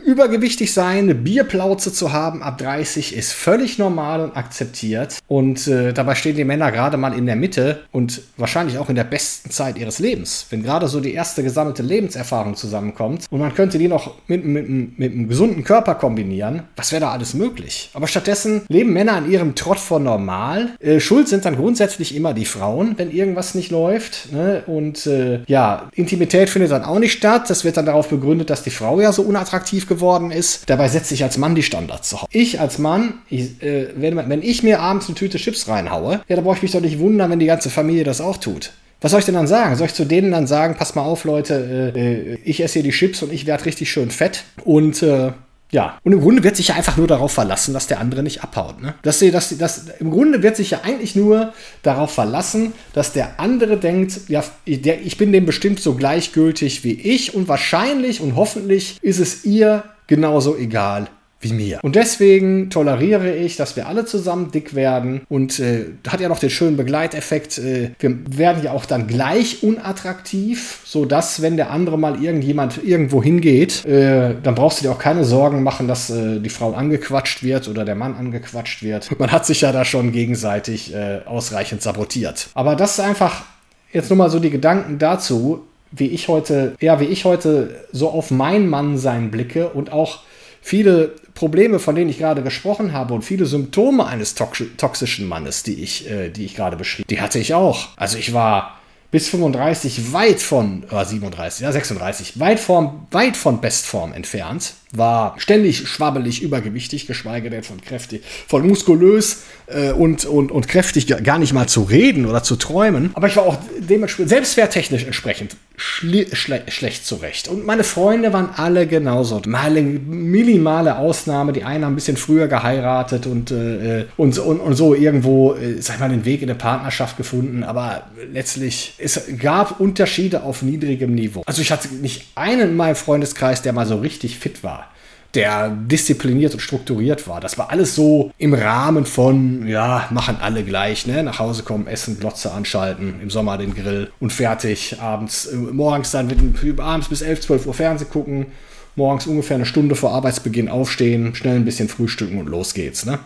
Übergewichtig 0.06 0.74
sein, 0.74 1.04
eine 1.04 1.16
Bierplauze 1.16 1.92
zu 1.92 2.13
haben 2.13 2.44
ab 2.44 2.58
30 2.58 3.16
ist 3.16 3.34
völlig 3.34 3.78
normal 3.78 4.22
und 4.22 4.38
akzeptiert. 4.38 5.20
Und 5.28 5.68
äh, 5.68 5.94
dabei 5.94 6.16
stehen 6.16 6.36
die 6.36 6.44
Männer 6.44 6.72
gerade 6.72 6.98
mal 6.98 7.13
in 7.18 7.25
der 7.25 7.36
Mitte 7.36 7.82
und 7.92 8.22
wahrscheinlich 8.38 8.78
auch 8.78 8.90
in 8.90 8.96
der 8.96 9.04
besten 9.04 9.50
Zeit 9.50 9.78
ihres 9.78 10.00
Lebens 10.00 10.44
wenn 10.50 10.63
gerade 10.63 10.88
so 10.88 11.00
die 11.00 11.13
erste 11.13 11.44
gesammelte 11.44 11.82
Lebenserfahrung 11.82 12.56
zusammenkommt 12.56 13.25
und 13.30 13.40
man 13.40 13.56
könnte 13.56 13.80
die 13.80 13.88
noch 13.88 14.13
mit, 14.28 14.46
mit, 14.46 14.70
mit 14.70 15.12
einem 15.12 15.28
gesunden 15.28 15.63
Körper 15.63 15.96
kombinieren, 15.96 16.63
was 16.75 16.92
wäre 16.92 17.02
da 17.02 17.12
alles 17.12 17.34
möglich? 17.34 17.90
Aber 17.94 18.08
stattdessen 18.08 18.62
leben 18.68 18.94
Männer 18.94 19.13
an 19.13 19.30
ihrem 19.30 19.56
Trott 19.56 19.80
vor 19.80 20.00
normal. 20.00 20.75
Äh, 20.80 21.00
schuld 21.00 21.28
sind 21.28 21.46
dann 21.46 21.56
grundsätzlich 21.56 22.16
immer 22.16 22.23
immer 22.24 22.34
die 22.34 22.46
Frauen, 22.46 22.94
wenn 22.98 23.12
irgendwas 23.12 23.53
nicht 23.53 23.70
läuft. 23.70 24.32
Ne? 24.32 24.63
Und 24.65 25.06
äh, 25.08 25.42
ja, 25.48 25.89
Intimität 25.94 26.50
findet 26.50 26.72
dann 26.72 26.86
auch 26.86 27.00
nicht 27.00 27.12
statt. 27.12 27.50
Das 27.50 27.65
wird 27.65 27.75
dann 27.75 27.86
darauf 27.86 28.08
begründet, 28.08 28.50
dass 28.50 28.63
die 28.63 28.70
Frau 28.70 29.01
ja 29.01 29.12
so 29.12 29.24
unattraktiv 29.24 29.89
geworden 29.89 30.32
ist. 30.32 30.70
Dabei 30.70 30.88
setze 30.88 31.13
ich 31.13 31.24
als 31.24 31.38
Mann 31.38 31.53
die 31.53 31.63
Standards 31.63 32.08
zu. 32.08 32.20
Ich 32.32 32.62
als 32.62 32.77
Mann, 32.77 33.15
ich, 33.30 33.62
äh, 33.62 33.89
wenn, 33.98 34.15
wenn 34.30 34.42
ich 34.42 34.63
mir 34.63 34.80
abends 34.80 35.08
eine 35.08 35.15
Tüte 35.15 35.38
Chips 35.38 35.68
reinhaue, 35.68 36.22
ja, 36.30 36.36
da 36.38 36.42
brauche 36.42 36.56
ich 36.56 36.62
mich 36.62 36.72
doch 36.72 36.80
nicht 36.80 37.00
wundern, 37.00 37.30
wenn 37.30 37.39
die 37.39 37.46
ganze 37.46 37.70
Familie 37.70 38.06
das 38.06 38.22
auch 38.22 38.38
tut. 38.38 38.72
Was 39.01 39.12
soll 39.12 39.20
ich 39.20 39.25
denn 39.25 39.36
dann 39.36 39.48
sagen? 39.48 39.75
Soll 39.75 39.88
ich 39.88 39.94
zu 39.94 40.06
denen 40.06 40.32
dann 40.32 40.48
sagen, 40.48 40.75
pass 40.80 40.96
mal 40.96 41.01
auf, 41.01 41.25
Leute, 41.25 41.92
äh, 41.94 42.36
ich 42.46 42.63
esse 42.63 42.75
hier 42.75 42.84
die 42.84 42.98
Chips 42.98 43.22
und 43.22 43.34
ich 43.34 43.46
werde 43.46 43.65
richtig 43.65 43.92
schön 43.92 44.12
fett 44.12 44.46
und 44.63 45.03
äh, 45.03 45.34
ja, 45.74 45.98
und 46.03 46.13
im 46.13 46.22
Grunde 46.22 46.44
wird 46.44 46.56
sich 46.56 46.68
ja 46.68 46.75
einfach 46.75 46.98
nur 46.98 47.08
darauf 47.08 47.32
verlassen, 47.32 47.74
dass 47.74 47.88
der 47.88 48.00
andere 48.00 48.22
nicht 48.22 48.44
abhaut. 48.44 48.80
Ne? 48.80 48.94
Dass 49.01 49.18
sie, 49.18 49.32
dass, 49.32 49.58
dass, 49.58 49.88
Im 50.00 50.12
Grunde 50.12 50.44
wird 50.44 50.56
sich 50.56 50.70
ja 50.70 50.82
eigentlich 50.84 51.15
nur 51.15 51.51
darauf 51.82 52.13
verlassen, 52.13 52.74
dass 52.94 53.12
der 53.12 53.39
andere 53.39 53.77
denkt, 53.77 54.22
ja, 54.27 54.44
der, 54.68 55.01
ich 55.01 55.18
bin 55.18 55.32
dem 55.32 55.48
bestimmt 55.48 55.80
so 55.80 55.96
gleichgültig 55.96 56.84
wie 56.84 56.94
ich 56.94 57.34
und 57.34 57.48
wahrscheinlich 57.48 58.22
und 58.22 58.36
hoffentlich 58.36 59.00
ist 59.01 59.20
es 59.20 59.46
ihr 59.46 59.84
genauso 60.06 60.56
egal 60.56 61.08
wie 61.43 61.53
mir. 61.53 61.79
Und 61.83 61.95
deswegen 61.95 62.69
toleriere 62.69 63.35
ich, 63.35 63.55
dass 63.55 63.75
wir 63.75 63.88
alle 63.88 64.05
zusammen 64.05 64.51
dick 64.51 64.75
werden 64.75 65.21
und 65.29 65.59
äh, 65.59 65.85
hat 66.07 66.21
ja 66.21 66.29
noch 66.29 66.39
den 66.39 66.50
schönen 66.50 66.77
Begleiteffekt. 66.77 67.57
Äh, 67.57 67.91
wir 68.00 68.17
werden 68.38 68.63
ja 68.63 68.71
auch 68.71 68.85
dann 68.85 69.07
gleich 69.07 69.63
unattraktiv, 69.63 70.81
sodass, 70.85 71.41
wenn 71.41 71.57
der 71.57 71.71
andere 71.71 71.97
mal 71.97 72.23
irgendjemand 72.23 72.83
irgendwo 72.83 73.21
hingeht, 73.21 73.85
äh, 73.85 74.35
dann 74.41 74.55
brauchst 74.55 74.79
du 74.79 74.83
dir 74.83 74.91
auch 74.91 75.00
keine 75.00 75.25
Sorgen 75.25 75.63
machen, 75.63 75.88
dass 75.88 76.09
äh, 76.09 76.39
die 76.39 76.50
Frau 76.50 76.73
angequatscht 76.73 77.43
wird 77.43 77.67
oder 77.67 77.85
der 77.85 77.95
Mann 77.95 78.15
angequatscht 78.15 78.83
wird. 78.83 79.17
Man 79.19 79.31
hat 79.31 79.45
sich 79.45 79.62
ja 79.62 79.71
da 79.71 79.85
schon 79.85 80.12
gegenseitig 80.12 80.93
äh, 80.93 81.21
ausreichend 81.25 81.81
sabotiert. 81.81 82.50
Aber 82.53 82.75
das 82.75 82.93
ist 82.93 83.00
einfach 83.00 83.43
jetzt 83.91 84.09
nur 84.09 84.17
mal 84.17 84.29
so 84.29 84.39
die 84.39 84.50
Gedanken 84.50 85.00
dazu, 85.00 85.65
wie 85.91 86.07
ich 86.07 86.27
heute, 86.27 86.75
ja, 86.81 87.00
wie 87.00 87.05
ich 87.05 87.23
heute 87.23 87.85
so 87.91 88.09
auf 88.09 88.31
mein 88.31 88.67
Mannsein 88.67 89.29
blicke 89.29 89.69
und 89.69 89.91
auch 89.91 90.21
viele 90.62 91.13
Probleme, 91.36 91.80
von 91.80 91.96
denen 91.96 92.10
ich 92.10 92.20
gerade 92.20 92.44
gesprochen 92.44 92.94
habe 92.94 93.13
und 93.13 93.24
viele 93.24 93.46
Symptome 93.46 94.06
eines 94.06 94.36
toxischen 94.36 95.28
Mannes, 95.28 95.63
die 95.63 95.82
ich, 95.82 96.10
äh, 96.10 96.30
die 96.30 96.46
ich 96.46 96.56
gerade 96.56 96.78
beschrieb, 96.78 97.08
die 97.08 97.22
hatte 97.22 97.40
ich 97.40 97.54
auch. 97.54 97.90
Also 97.98 98.18
ich 98.18 98.34
war 98.34 98.80
bis 99.13 99.30
35 99.30 100.12
weit 100.12 100.42
von, 100.42 100.84
äh, 100.90 101.06
37, 101.06 101.62
ja 101.62 101.72
36, 101.72 102.40
weit, 102.40 102.60
von, 102.60 103.06
weit 103.12 103.38
von 103.38 103.62
Bestform 103.62 104.12
entfernt 104.12 104.74
war 104.92 105.36
ständig 105.38 105.88
schwabbelig, 105.88 106.42
übergewichtig, 106.42 107.08
geschweige 107.08 107.50
denn 107.50 107.63
von 107.63 107.82
kräftig, 107.82 108.24
von 108.48 108.66
muskulös 108.66 109.44
äh, 109.68 109.92
und, 109.92 110.25
und, 110.25 110.52
und 110.52 110.68
kräftig 110.68 111.08
gar 111.24 111.40
nicht 111.40 111.54
mal 111.54 111.68
zu 111.68 111.84
reden 111.84 112.25
oder 112.25 112.44
zu 112.44 112.56
träumen. 112.56 113.12
Aber 113.16 113.28
ich 113.28 113.36
war 113.36 113.44
auch 113.44 113.58
dementsprechend 113.80 114.30
selbstwerttechnisch 114.30 115.04
entsprechend 115.04 115.58
schle 115.75 116.27
schlecht 116.36 117.06
zurecht. 117.06 117.48
Und 117.48 117.65
meine 117.65 117.84
Freunde 117.84 118.32
waren 118.32 118.50
alle 118.56 118.86
genauso. 118.86 119.42
Mal 119.48 119.72
eine 119.72 119.82
minimale 119.82 120.98
Ausnahme. 120.98 121.51
Die 121.51 121.63
einen 121.63 121.86
haben 121.86 121.94
ein 121.94 121.96
bisschen 121.96 122.18
früher 122.18 122.48
geheiratet 122.48 123.25
und, 123.25 123.51
äh, 123.51 124.06
und, 124.15 124.38
und, 124.38 124.60
und 124.60 124.75
so 124.75 124.94
irgendwo, 124.94 125.53
äh, 125.53 125.82
sag 125.82 125.96
ich 125.96 126.00
mal, 126.00 126.10
den 126.10 126.25
Weg 126.25 126.42
in 126.42 126.50
eine 126.50 126.58
Partnerschaft 126.58 127.18
gefunden. 127.18 127.63
Aber 127.63 128.03
letztlich, 128.32 128.94
es 129.00 129.20
gab 129.39 129.80
Unterschiede 129.80 130.44
auf 130.44 130.62
niedrigem 130.62 131.15
Niveau. 131.15 131.44
Also 131.46 131.62
ich 131.62 131.72
hatte 131.72 131.88
nicht 131.96 132.27
einen 132.36 132.70
in 132.70 132.75
meinem 132.75 132.96
Freundeskreis, 132.96 133.62
der 133.62 133.74
mal 133.74 133.88
so 133.88 133.98
richtig 133.98 134.38
fit 134.38 134.63
war 134.63 134.92
der 135.34 135.70
diszipliniert 135.70 136.54
und 136.54 136.60
strukturiert 136.60 137.28
war. 137.28 137.42
Das 137.42 137.58
war 137.58 137.72
alles 137.72 137.96
so 137.96 138.32
im 138.38 138.54
Rahmen 138.54 139.06
von, 139.06 139.68
ja, 139.68 140.08
machen 140.12 140.38
alle 140.40 140.63
gleich, 140.63 141.08
ne? 141.08 141.24
Nach 141.24 141.40
Hause 141.40 141.63
kommen, 141.63 141.88
essen, 141.88 142.20
Glotze 142.20 142.52
anschalten, 142.52 143.16
im 143.22 143.30
Sommer 143.30 143.58
den 143.58 143.74
Grill 143.74 144.12
und 144.20 144.32
fertig. 144.32 145.00
Abends, 145.00 145.48
äh, 145.48 145.56
morgens 145.56 146.12
dann 146.12 146.28
mit, 146.28 146.40
abends 146.80 147.10
bis 147.10 147.22
11, 147.22 147.42
12 147.42 147.66
Uhr 147.66 147.74
Fernsehen 147.74 148.10
gucken, 148.12 148.48
morgens 148.96 149.25
ungefähr 149.25 149.56
eine 149.56 149.66
Stunde 149.66 149.96
vor 149.96 150.12
Arbeitsbeginn 150.12 150.70
aufstehen, 150.70 151.34
schnell 151.34 151.56
ein 151.56 151.66
bisschen 151.66 151.90
frühstücken 151.90 152.38
und 152.38 152.48
los 152.48 152.74
geht's, 152.75 153.06
ne? 153.06 153.20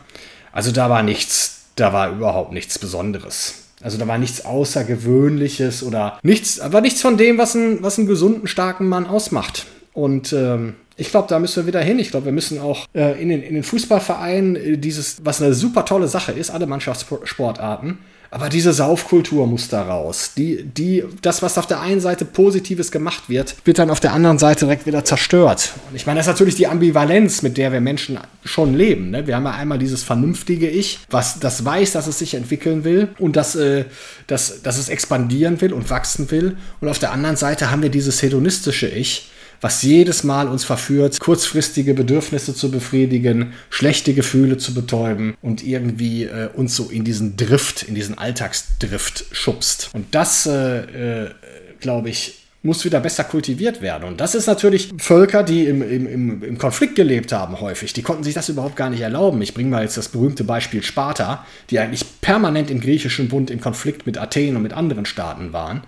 Also 0.53 0.71
da 0.71 0.89
war 0.89 1.03
nichts, 1.03 1.65
da 1.75 1.91
war 1.91 2.09
überhaupt 2.09 2.53
nichts 2.53 2.79
Besonderes. 2.79 3.65
Also 3.81 3.97
da 3.97 4.07
war 4.07 4.17
nichts 4.17 4.43
Außergewöhnliches 4.43 5.83
oder 5.83 6.19
nichts, 6.23 6.59
aber 6.59 6.81
nichts 6.81 7.01
von 7.01 7.17
dem, 7.17 7.37
was, 7.37 7.53
ein, 7.53 7.83
was 7.83 7.99
einen 7.99 8.07
gesunden, 8.07 8.47
starken 8.47 8.87
Mann 8.87 9.05
ausmacht. 9.05 9.67
Und 9.93 10.33
ähm, 10.33 10.75
ich 10.97 11.11
glaube, 11.11 11.27
da 11.29 11.39
müssen 11.39 11.63
wir 11.63 11.67
wieder 11.67 11.81
hin. 11.81 11.99
Ich 11.99 12.11
glaube, 12.11 12.25
wir 12.25 12.31
müssen 12.31 12.59
auch 12.59 12.87
äh, 12.93 13.21
in, 13.21 13.29
den, 13.29 13.43
in 13.43 13.53
den 13.53 13.63
Fußballvereinen 13.63 14.55
äh, 14.55 14.77
dieses, 14.77 15.17
was 15.23 15.41
eine 15.41 15.53
super 15.53 15.85
tolle 15.85 16.07
Sache 16.07 16.31
ist, 16.31 16.49
alle 16.49 16.65
Mannschaftssportarten, 16.65 17.99
aber 18.29 18.49
diese 18.49 18.73
Saufkultur 18.73 19.47
muss 19.47 19.69
da 19.69 19.83
raus. 19.83 20.31
Die, 20.35 20.63
die, 20.63 21.03
das, 21.21 21.41
was 21.41 21.57
auf 21.57 21.65
der 21.65 21.81
einen 21.81 22.01
Seite 22.01 22.25
Positives 22.25 22.91
gemacht 22.91 23.29
wird, 23.29 23.55
wird 23.63 23.79
dann 23.79 23.89
auf 23.89 23.99
der 23.99 24.13
anderen 24.13 24.37
Seite 24.37 24.65
direkt 24.65 24.85
wieder 24.85 25.05
zerstört. 25.05 25.73
Und 25.89 25.95
ich 25.95 26.05
meine, 26.05 26.19
das 26.19 26.27
ist 26.27 26.33
natürlich 26.33 26.55
die 26.55 26.67
Ambivalenz, 26.67 27.41
mit 27.41 27.57
der 27.57 27.71
wir 27.71 27.79
Menschen 27.79 28.19
schon 28.43 28.73
leben. 28.73 29.11
Ne? 29.11 29.27
Wir 29.27 29.35
haben 29.35 29.45
ja 29.45 29.51
einmal 29.51 29.79
dieses 29.79 30.03
vernünftige 30.03 30.69
Ich, 30.69 30.99
was 31.09 31.39
das 31.39 31.63
weiß, 31.63 31.93
dass 31.93 32.07
es 32.07 32.19
sich 32.19 32.33
entwickeln 32.33 32.83
will 32.83 33.09
und 33.17 33.35
dass, 33.35 33.55
äh, 33.55 33.85
dass, 34.27 34.61
dass 34.61 34.77
es 34.77 34.89
expandieren 34.89 35.61
will 35.61 35.71
und 35.71 35.89
wachsen 35.89 36.29
will. 36.29 36.57
Und 36.81 36.89
auf 36.89 36.99
der 36.99 37.11
anderen 37.11 37.37
Seite 37.37 37.71
haben 37.71 37.81
wir 37.81 37.89
dieses 37.89 38.21
hedonistische 38.21 38.87
Ich, 38.87 39.29
was 39.61 39.81
jedes 39.81 40.23
Mal 40.23 40.47
uns 40.47 40.63
verführt, 40.63 41.19
kurzfristige 41.19 41.93
Bedürfnisse 41.93 42.53
zu 42.53 42.71
befriedigen, 42.71 43.53
schlechte 43.69 44.13
Gefühle 44.13 44.57
zu 44.57 44.73
betäuben 44.73 45.35
und 45.41 45.65
irgendwie 45.65 46.23
äh, 46.23 46.49
uns 46.53 46.75
so 46.75 46.89
in 46.89 47.03
diesen 47.03 47.37
Drift, 47.37 47.83
in 47.83 47.95
diesen 47.95 48.17
Alltagsdrift 48.17 49.25
schubst. 49.31 49.89
Und 49.93 50.13
das, 50.13 50.45
äh, 50.45 51.25
äh, 51.25 51.29
glaube 51.79 52.09
ich, 52.09 52.47
muss 52.63 52.83
wieder 52.83 52.99
besser 52.99 53.23
kultiviert 53.23 53.81
werden. 53.81 54.03
Und 54.03 54.19
das 54.19 54.35
ist 54.35 54.47
natürlich 54.47 54.93
Völker, 54.97 55.43
die 55.43 55.65
im, 55.65 55.81
im, 55.81 56.43
im, 56.43 56.57
Konflikt 56.57 56.95
gelebt 56.95 57.31
haben, 57.31 57.61
häufig. 57.61 57.93
Die 57.93 58.01
konnten 58.01 58.23
sich 58.23 58.33
das 58.33 58.49
überhaupt 58.49 58.75
gar 58.75 58.89
nicht 58.89 59.01
erlauben. 59.01 59.41
Ich 59.41 59.53
bringe 59.53 59.69
mal 59.69 59.83
jetzt 59.83 59.97
das 59.97 60.09
berühmte 60.09 60.43
Beispiel 60.43 60.83
Sparta, 60.83 61.45
die 61.69 61.79
eigentlich 61.79 62.03
permanent 62.19 62.69
im 62.69 62.81
griechischen 62.81 63.29
Bund 63.29 63.51
im 63.51 63.61
Konflikt 63.61 64.05
mit 64.05 64.17
Athen 64.17 64.55
und 64.55 64.63
mit 64.63 64.73
anderen 64.73 65.05
Staaten 65.05 65.53
waren. 65.53 65.83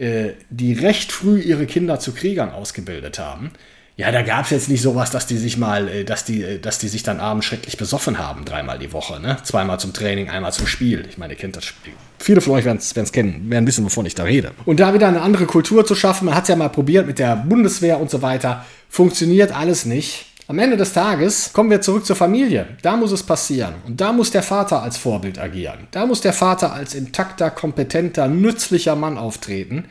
Äh, 0.00 0.32
die 0.48 0.72
recht 0.72 1.12
früh 1.12 1.40
ihre 1.40 1.66
Kinder 1.66 2.00
zu 2.00 2.12
Kriegern 2.12 2.50
ausgebildet 2.52 3.18
haben. 3.18 3.50
Ja, 3.98 4.10
da 4.10 4.22
gab 4.22 4.46
es 4.46 4.50
jetzt 4.50 4.70
nicht 4.70 4.80
sowas, 4.80 5.10
dass 5.10 5.26
die 5.26 5.36
sich 5.36 5.58
mal, 5.58 5.88
äh, 5.88 6.04
dass 6.04 6.24
die, 6.24 6.42
äh, 6.42 6.58
dass 6.58 6.78
die 6.78 6.88
sich 6.88 7.02
dann 7.02 7.20
abends 7.20 7.44
schrecklich 7.44 7.76
besoffen 7.76 8.18
haben, 8.18 8.46
dreimal 8.46 8.78
die 8.78 8.94
Woche, 8.94 9.20
ne? 9.20 9.36
Zweimal 9.42 9.78
zum 9.78 9.92
Training, 9.92 10.30
einmal 10.30 10.54
zum 10.54 10.66
Spiel. 10.66 11.04
Ich 11.10 11.18
meine, 11.18 11.34
ihr 11.34 11.38
kennt 11.38 11.56
das 11.56 11.66
Spiel. 11.66 11.92
Viele 12.18 12.40
von 12.40 12.54
euch 12.54 12.64
werden 12.64 12.78
es 12.78 13.12
kennen, 13.12 13.50
werden 13.50 13.66
wissen, 13.66 13.84
wovon 13.84 14.06
ich 14.06 14.14
da 14.14 14.22
rede. 14.22 14.52
Und 14.64 14.80
da 14.80 14.94
wieder 14.94 15.06
eine 15.06 15.20
andere 15.20 15.44
Kultur 15.44 15.84
zu 15.84 15.94
schaffen, 15.94 16.24
man 16.24 16.34
hat 16.34 16.44
es 16.44 16.48
ja 16.48 16.56
mal 16.56 16.70
probiert 16.70 17.06
mit 17.06 17.18
der 17.18 17.36
Bundeswehr 17.36 18.00
und 18.00 18.08
so 18.08 18.22
weiter, 18.22 18.64
funktioniert 18.88 19.54
alles 19.54 19.84
nicht. 19.84 20.29
Am 20.50 20.58
Ende 20.58 20.76
des 20.76 20.92
Tages 20.92 21.52
kommen 21.52 21.70
wir 21.70 21.80
zurück 21.80 22.04
zur 22.04 22.16
Familie. 22.16 22.66
Da 22.82 22.96
muss 22.96 23.12
es 23.12 23.22
passieren. 23.22 23.74
Und 23.86 24.00
da 24.00 24.12
muss 24.12 24.32
der 24.32 24.42
Vater 24.42 24.82
als 24.82 24.96
Vorbild 24.96 25.38
agieren. 25.38 25.86
Da 25.92 26.06
muss 26.06 26.22
der 26.22 26.32
Vater 26.32 26.72
als 26.72 26.96
intakter, 26.96 27.52
kompetenter, 27.52 28.26
nützlicher 28.26 28.96
Mann 28.96 29.16
auftreten, 29.16 29.84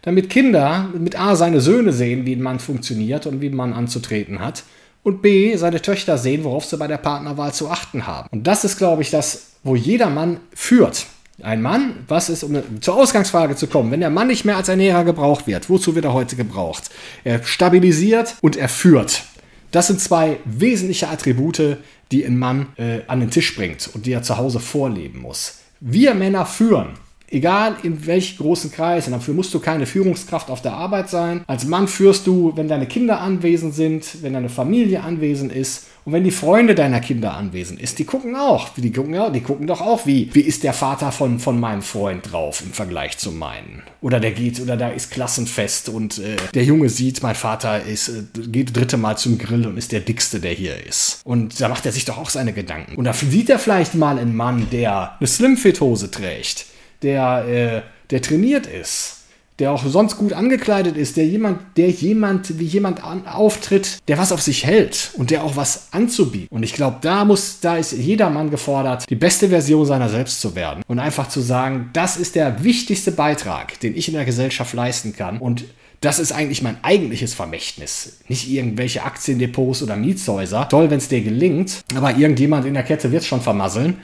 damit 0.00 0.30
Kinder 0.30 0.88
mit 0.98 1.20
A 1.20 1.36
seine 1.36 1.60
Söhne 1.60 1.92
sehen, 1.92 2.24
wie 2.24 2.34
ein 2.34 2.40
Mann 2.40 2.60
funktioniert 2.60 3.26
und 3.26 3.42
wie 3.42 3.50
ein 3.50 3.54
Mann 3.54 3.74
anzutreten 3.74 4.40
hat. 4.40 4.62
Und 5.02 5.20
B, 5.20 5.54
seine 5.56 5.82
Töchter 5.82 6.16
sehen, 6.16 6.44
worauf 6.44 6.64
sie 6.64 6.78
bei 6.78 6.86
der 6.86 6.96
Partnerwahl 6.96 7.52
zu 7.52 7.68
achten 7.68 8.06
haben. 8.06 8.26
Und 8.30 8.46
das 8.46 8.64
ist, 8.64 8.78
glaube 8.78 9.02
ich, 9.02 9.10
das, 9.10 9.48
wo 9.64 9.76
jeder 9.76 10.08
Mann 10.08 10.40
führt. 10.54 11.04
Ein 11.42 11.60
Mann, 11.60 11.92
was 12.08 12.30
ist, 12.30 12.42
um 12.42 12.56
zur 12.80 12.96
Ausgangsfrage 12.96 13.54
zu 13.54 13.66
kommen, 13.66 13.90
wenn 13.90 14.00
der 14.00 14.08
Mann 14.08 14.28
nicht 14.28 14.46
mehr 14.46 14.56
als 14.56 14.70
Ernährer 14.70 15.04
gebraucht 15.04 15.46
wird, 15.46 15.68
wozu 15.68 15.94
wird 15.94 16.06
er 16.06 16.14
heute 16.14 16.36
gebraucht? 16.36 16.84
Er 17.22 17.42
stabilisiert 17.44 18.36
und 18.40 18.56
er 18.56 18.70
führt. 18.70 19.22
Das 19.70 19.88
sind 19.88 20.00
zwei 20.00 20.38
wesentliche 20.44 21.08
Attribute, 21.08 21.78
die 22.12 22.24
ein 22.24 22.38
Mann 22.38 22.68
äh, 22.76 23.00
an 23.08 23.20
den 23.20 23.30
Tisch 23.30 23.54
bringt 23.56 23.90
und 23.94 24.06
die 24.06 24.12
er 24.12 24.22
zu 24.22 24.36
Hause 24.36 24.60
vorleben 24.60 25.20
muss. 25.20 25.60
Wir 25.80 26.14
Männer 26.14 26.46
führen. 26.46 26.94
Egal 27.28 27.76
in 27.82 28.06
welch 28.06 28.38
großen 28.38 28.70
Kreis, 28.70 29.06
und 29.06 29.12
dafür 29.12 29.34
musst 29.34 29.52
du 29.52 29.58
keine 29.58 29.86
Führungskraft 29.86 30.48
auf 30.50 30.62
der 30.62 30.74
Arbeit 30.74 31.10
sein. 31.10 31.42
Als 31.46 31.66
Mann 31.66 31.88
führst 31.88 32.26
du, 32.26 32.52
wenn 32.56 32.68
deine 32.68 32.86
Kinder 32.86 33.20
anwesend 33.20 33.74
sind, 33.74 34.22
wenn 34.22 34.34
deine 34.34 34.48
Familie 34.48 35.02
anwesend 35.02 35.52
ist 35.52 35.86
und 36.04 36.12
wenn 36.12 36.22
die 36.22 36.30
Freunde 36.30 36.76
deiner 36.76 37.00
Kinder 37.00 37.34
anwesend 37.34 37.80
ist. 37.80 37.98
Die 37.98 38.04
gucken 38.04 38.36
auch. 38.36 38.68
Die 38.76 38.92
gucken, 38.92 39.12
ja, 39.12 39.28
die 39.28 39.40
gucken 39.40 39.66
doch 39.66 39.80
auch, 39.80 40.06
wie, 40.06 40.32
wie 40.34 40.40
ist 40.40 40.62
der 40.62 40.72
Vater 40.72 41.10
von, 41.10 41.40
von 41.40 41.58
meinem 41.58 41.82
Freund 41.82 42.30
drauf 42.30 42.62
im 42.64 42.72
Vergleich 42.72 43.18
zu 43.18 43.32
meinen. 43.32 43.82
Oder 44.00 44.20
der 44.20 44.30
geht, 44.30 44.60
oder 44.60 44.76
da 44.76 44.90
ist 44.90 45.10
Klassenfest 45.10 45.88
und 45.88 46.18
äh, 46.18 46.36
der 46.54 46.62
Junge 46.62 46.90
sieht, 46.90 47.24
mein 47.24 47.34
Vater 47.34 47.82
ist, 47.82 48.08
äh, 48.08 48.22
geht 48.46 48.76
dritte 48.76 48.98
Mal 48.98 49.18
zum 49.18 49.36
Grill 49.36 49.66
und 49.66 49.76
ist 49.76 49.90
der 49.90 50.00
dickste, 50.00 50.38
der 50.38 50.52
hier 50.52 50.86
ist. 50.86 51.22
Und 51.24 51.60
da 51.60 51.68
macht 51.68 51.84
er 51.86 51.92
sich 51.92 52.04
doch 52.04 52.18
auch 52.18 52.30
seine 52.30 52.52
Gedanken. 52.52 52.94
Und 52.94 53.04
da 53.04 53.12
sieht 53.12 53.50
er 53.50 53.58
vielleicht 53.58 53.96
mal 53.96 54.16
einen 54.20 54.36
Mann, 54.36 54.68
der 54.70 55.16
eine 55.18 55.26
Slimfit-Hose 55.26 56.12
trägt 56.12 56.66
der, 57.02 57.44
äh, 57.46 57.82
der 58.10 58.22
trainiert 58.22 58.66
ist, 58.66 59.16
der 59.58 59.72
auch 59.72 59.84
sonst 59.86 60.16
gut 60.18 60.32
angekleidet 60.32 60.96
ist, 60.96 61.16
der 61.16 61.26
jemand, 61.26 61.60
der 61.76 61.88
jemand, 61.88 62.58
wie 62.58 62.64
jemand 62.64 63.02
an, 63.02 63.26
auftritt, 63.26 63.98
der 64.08 64.18
was 64.18 64.32
auf 64.32 64.42
sich 64.42 64.66
hält 64.66 65.12
und 65.14 65.30
der 65.30 65.44
auch 65.44 65.56
was 65.56 65.88
anzubieten. 65.92 66.48
Und 66.50 66.62
ich 66.62 66.74
glaube, 66.74 66.98
da 67.00 67.24
muss, 67.24 67.60
da 67.60 67.76
ist 67.76 67.92
jeder 67.92 68.28
Mann 68.28 68.50
gefordert, 68.50 69.08
die 69.08 69.16
beste 69.16 69.48
Version 69.48 69.86
seiner 69.86 70.08
selbst 70.08 70.40
zu 70.40 70.54
werden 70.54 70.82
und 70.86 70.98
einfach 70.98 71.28
zu 71.28 71.40
sagen, 71.40 71.90
das 71.92 72.16
ist 72.16 72.34
der 72.34 72.62
wichtigste 72.64 73.12
Beitrag, 73.12 73.80
den 73.80 73.96
ich 73.96 74.08
in 74.08 74.14
der 74.14 74.24
Gesellschaft 74.24 74.74
leisten 74.74 75.14
kann 75.14 75.38
und 75.38 75.64
das 76.02 76.18
ist 76.18 76.32
eigentlich 76.32 76.62
mein 76.62 76.76
eigentliches 76.82 77.34
Vermächtnis. 77.34 78.18
Nicht 78.28 78.48
irgendwelche 78.48 79.02
Aktiendepots 79.02 79.82
oder 79.82 79.96
Mietshäuser. 79.96 80.68
Toll, 80.68 80.90
wenn 80.90 80.98
es 80.98 81.08
dir 81.08 81.22
gelingt, 81.22 81.82
aber 81.94 82.16
irgendjemand 82.16 82.66
in 82.66 82.74
der 82.74 82.82
Kette 82.82 83.10
wird 83.12 83.22
es 83.22 83.28
schon 83.28 83.40
vermasseln. 83.40 83.96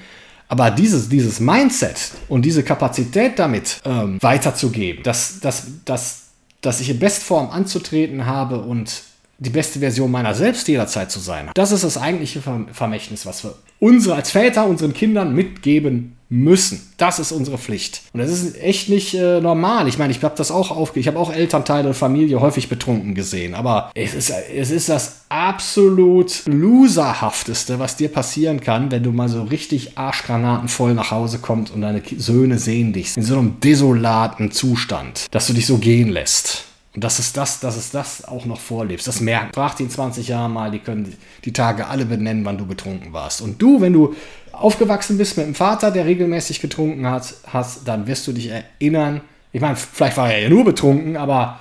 Aber 0.49 0.71
dieses, 0.71 1.09
dieses 1.09 1.41
Mindset 1.41 2.13
und 2.29 2.45
diese 2.45 2.63
Kapazität 2.63 3.39
damit 3.39 3.81
ähm, 3.85 4.19
weiterzugeben, 4.21 5.03
dass, 5.03 5.41
dass, 5.41 5.67
dass, 5.85 6.23
dass 6.61 6.81
ich 6.81 6.91
in 6.91 6.99
Bestform 6.99 7.51
anzutreten 7.51 8.27
habe 8.27 8.61
und 8.61 9.03
die 9.39 9.51
beste 9.51 9.81
Version 9.81 10.11
meiner 10.11 10.35
selbst 10.35 10.69
jederzeit 10.69 11.11
zu 11.11 11.19
sein. 11.19 11.51
Das 11.55 11.73
ist 11.73 11.83
das 11.85 11.99
eigentliche 11.99 12.41
Vermächtnis, 12.73 13.27
was 13.27 13.43
wir 13.43 13.55
unsere 13.81 14.15
als 14.15 14.31
Väter 14.31 14.67
unseren 14.67 14.93
Kindern 14.93 15.35
mitgeben 15.35 16.17
müssen. 16.33 16.81
Das 16.97 17.19
ist 17.19 17.31
unsere 17.31 17.59
Pflicht. 17.59 18.03
Und 18.15 18.21
das 18.21 18.31
ist 18.31 18.61
echt 18.61 18.89
nicht 18.89 19.13
äh, 19.13 19.41
normal. 19.41 19.87
Ich 19.87 19.99
meine, 19.99 20.13
ich 20.13 20.25
habe 20.25 20.35
das 20.35 20.51
auch 20.51 20.71
aufge... 20.71 20.99
Ich 20.99 21.07
habe 21.07 21.19
auch 21.19 21.31
Elternteile 21.31 21.89
und 21.89 21.95
Familie 21.95 22.41
häufig 22.41 22.71
betrunken 22.71 23.15
gesehen. 23.15 23.55
Aber 23.55 23.91
es 23.95 24.15
ist, 24.15 24.31
es 24.31 24.71
ist 24.71 24.89
das 24.89 25.25
absolut 25.29 26.43
loserhafteste, 26.47 27.79
was 27.79 27.97
dir 27.97 28.09
passieren 28.09 28.61
kann, 28.61 28.91
wenn 28.91 29.03
du 29.03 29.13
mal 29.13 29.29
so 29.29 29.43
richtig 29.43 29.99
arschgranatenvoll 29.99 30.95
nach 30.95 31.11
Hause 31.11 31.39
kommst 31.39 31.73
und 31.75 31.83
deine 31.83 32.03
Söhne 32.17 32.59
sehen 32.59 32.95
dich 32.95 33.15
in 33.17 33.23
so 33.23 33.39
einem 33.39 33.61
desolaten 33.61 34.53
Zustand, 34.53 35.27
dass 35.33 35.47
du 35.49 35.53
dich 35.53 35.67
so 35.67 35.77
gehen 35.79 36.09
lässt. 36.09 36.65
Und 36.95 37.03
das 37.03 37.19
ist 37.19 37.37
das, 37.37 37.61
dass 37.61 37.77
es 37.77 37.91
das 37.91 38.25
auch 38.25 38.45
noch 38.45 38.61
vorlebst. 38.61 39.07
Das 39.07 39.21
merken. 39.21 39.53
Frag 39.55 39.77
die 39.77 39.85
in 39.85 39.91
20 39.91 40.29
Jahren 40.29 40.53
mal, 40.53 40.71
die 40.71 40.79
können 40.79 41.17
die 41.45 41.53
Tage 41.53 41.87
alle 41.87 42.05
benennen, 42.05 42.45
wann 42.45 42.59
du 42.59 42.67
betrunken 42.67 43.13
warst. 43.13 43.41
Und 43.41 43.61
du, 43.63 43.81
wenn 43.81 43.95
du 43.95 44.15
aufgewachsen 44.53 45.17
bist 45.17 45.39
mit 45.39 45.47
einem 45.47 45.55
Vater, 45.55 45.91
der 45.91 46.05
regelmäßig 46.05 46.61
getrunken 46.61 47.07
hat, 47.07 47.35
hast, 47.47 47.89
dann 47.89 48.07
wirst 48.07 48.27
du 48.27 48.33
dich 48.33 48.51
erinnern. 48.51 49.23
Ich 49.53 49.61
meine, 49.61 49.77
vielleicht 49.77 50.19
war 50.19 50.31
er 50.31 50.41
ja 50.41 50.49
nur 50.51 50.65
betrunken, 50.65 51.17
aber 51.17 51.61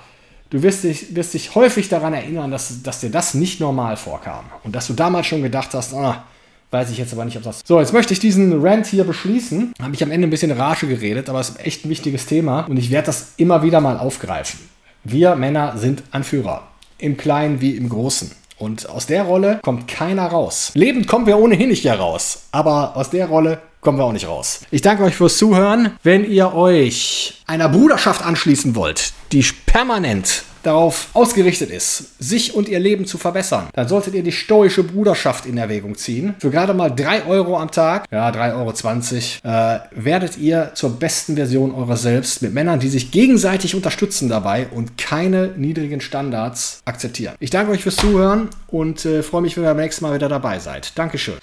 du 0.50 0.62
wirst 0.62 0.84
dich, 0.84 1.14
wirst 1.14 1.32
dich 1.32 1.54
häufig 1.54 1.88
daran 1.88 2.12
erinnern, 2.12 2.50
dass, 2.50 2.82
dass 2.82 3.00
dir 3.00 3.10
das 3.10 3.32
nicht 3.32 3.58
normal 3.58 3.96
vorkam. 3.96 4.44
Und 4.64 4.76
dass 4.76 4.86
du 4.86 4.92
damals 4.92 5.26
schon 5.26 5.42
gedacht 5.42 5.72
hast, 5.72 5.94
ah, 5.94 6.24
Weiß 6.72 6.90
ich 6.90 6.96
jetzt 6.96 7.12
aber 7.12 7.26
nicht, 7.26 7.36
ob 7.36 7.42
das. 7.42 7.60
So, 7.66 7.78
jetzt 7.80 7.92
möchte 7.92 8.14
ich 8.14 8.18
diesen 8.18 8.64
Rant 8.64 8.86
hier 8.86 9.04
beschließen. 9.04 9.74
Habe 9.82 9.94
ich 9.94 10.02
am 10.02 10.10
Ende 10.10 10.26
ein 10.26 10.30
bisschen 10.30 10.50
Rage 10.50 10.86
geredet, 10.86 11.28
aber 11.28 11.38
es 11.38 11.50
ist 11.50 11.60
echt 11.60 11.84
ein 11.84 11.90
wichtiges 11.90 12.24
Thema 12.24 12.60
und 12.62 12.78
ich 12.78 12.90
werde 12.90 13.06
das 13.06 13.34
immer 13.36 13.62
wieder 13.62 13.82
mal 13.82 13.98
aufgreifen. 13.98 14.58
Wir 15.04 15.34
Männer 15.34 15.76
sind 15.78 16.04
Anführer. 16.12 16.68
Im 16.98 17.16
Kleinen 17.16 17.60
wie 17.60 17.76
im 17.76 17.88
Großen. 17.88 18.30
Und 18.56 18.88
aus 18.88 19.06
der 19.06 19.24
Rolle 19.24 19.58
kommt 19.62 19.88
keiner 19.88 20.26
raus. 20.26 20.70
Lebend 20.74 21.08
kommen 21.08 21.26
wir 21.26 21.38
ohnehin 21.38 21.70
nicht 21.70 21.82
hier 21.82 21.94
raus. 21.94 22.44
Aber 22.52 22.96
aus 22.96 23.10
der 23.10 23.26
Rolle 23.26 23.60
kommen 23.80 23.98
wir 23.98 24.04
auch 24.04 24.12
nicht 24.12 24.28
raus. 24.28 24.60
Ich 24.70 24.80
danke 24.80 25.02
euch 25.02 25.16
fürs 25.16 25.38
Zuhören. 25.38 25.90
Wenn 26.04 26.24
ihr 26.24 26.54
euch 26.54 27.42
einer 27.48 27.68
Bruderschaft 27.68 28.24
anschließen 28.24 28.76
wollt, 28.76 29.12
die 29.32 29.44
permanent 29.66 30.44
darauf 30.62 31.08
ausgerichtet 31.12 31.70
ist, 31.70 32.18
sich 32.18 32.54
und 32.54 32.68
ihr 32.68 32.80
Leben 32.80 33.06
zu 33.06 33.18
verbessern, 33.18 33.68
dann 33.72 33.88
solltet 33.88 34.14
ihr 34.14 34.22
die 34.22 34.32
stoische 34.32 34.82
Bruderschaft 34.82 35.46
in 35.46 35.58
Erwägung 35.58 35.96
ziehen. 35.96 36.34
Für 36.38 36.50
gerade 36.50 36.74
mal 36.74 36.90
3 36.90 37.26
Euro 37.26 37.58
am 37.58 37.70
Tag, 37.70 38.06
ja 38.10 38.30
3,20 38.30 39.44
Euro, 39.44 39.54
äh, 39.56 39.80
werdet 39.92 40.38
ihr 40.38 40.72
zur 40.74 40.98
besten 40.98 41.36
Version 41.36 41.74
eurer 41.74 41.96
selbst 41.96 42.42
mit 42.42 42.54
Männern, 42.54 42.80
die 42.80 42.88
sich 42.88 43.10
gegenseitig 43.10 43.74
unterstützen 43.74 44.28
dabei 44.28 44.66
und 44.68 44.98
keine 44.98 45.48
niedrigen 45.56 46.00
Standards 46.00 46.80
akzeptieren. 46.84 47.34
Ich 47.40 47.50
danke 47.50 47.72
euch 47.72 47.82
fürs 47.82 47.96
Zuhören 47.96 48.48
und 48.68 49.04
äh, 49.04 49.22
freue 49.22 49.42
mich, 49.42 49.56
wenn 49.56 49.64
ihr 49.64 49.68
beim 49.68 49.78
nächsten 49.78 50.04
Mal 50.04 50.14
wieder 50.14 50.28
dabei 50.28 50.58
seid. 50.58 50.92
Dankeschön. 50.96 51.34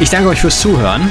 Ich 0.00 0.10
danke 0.10 0.28
euch 0.28 0.40
fürs 0.40 0.60
Zuhören. 0.60 1.10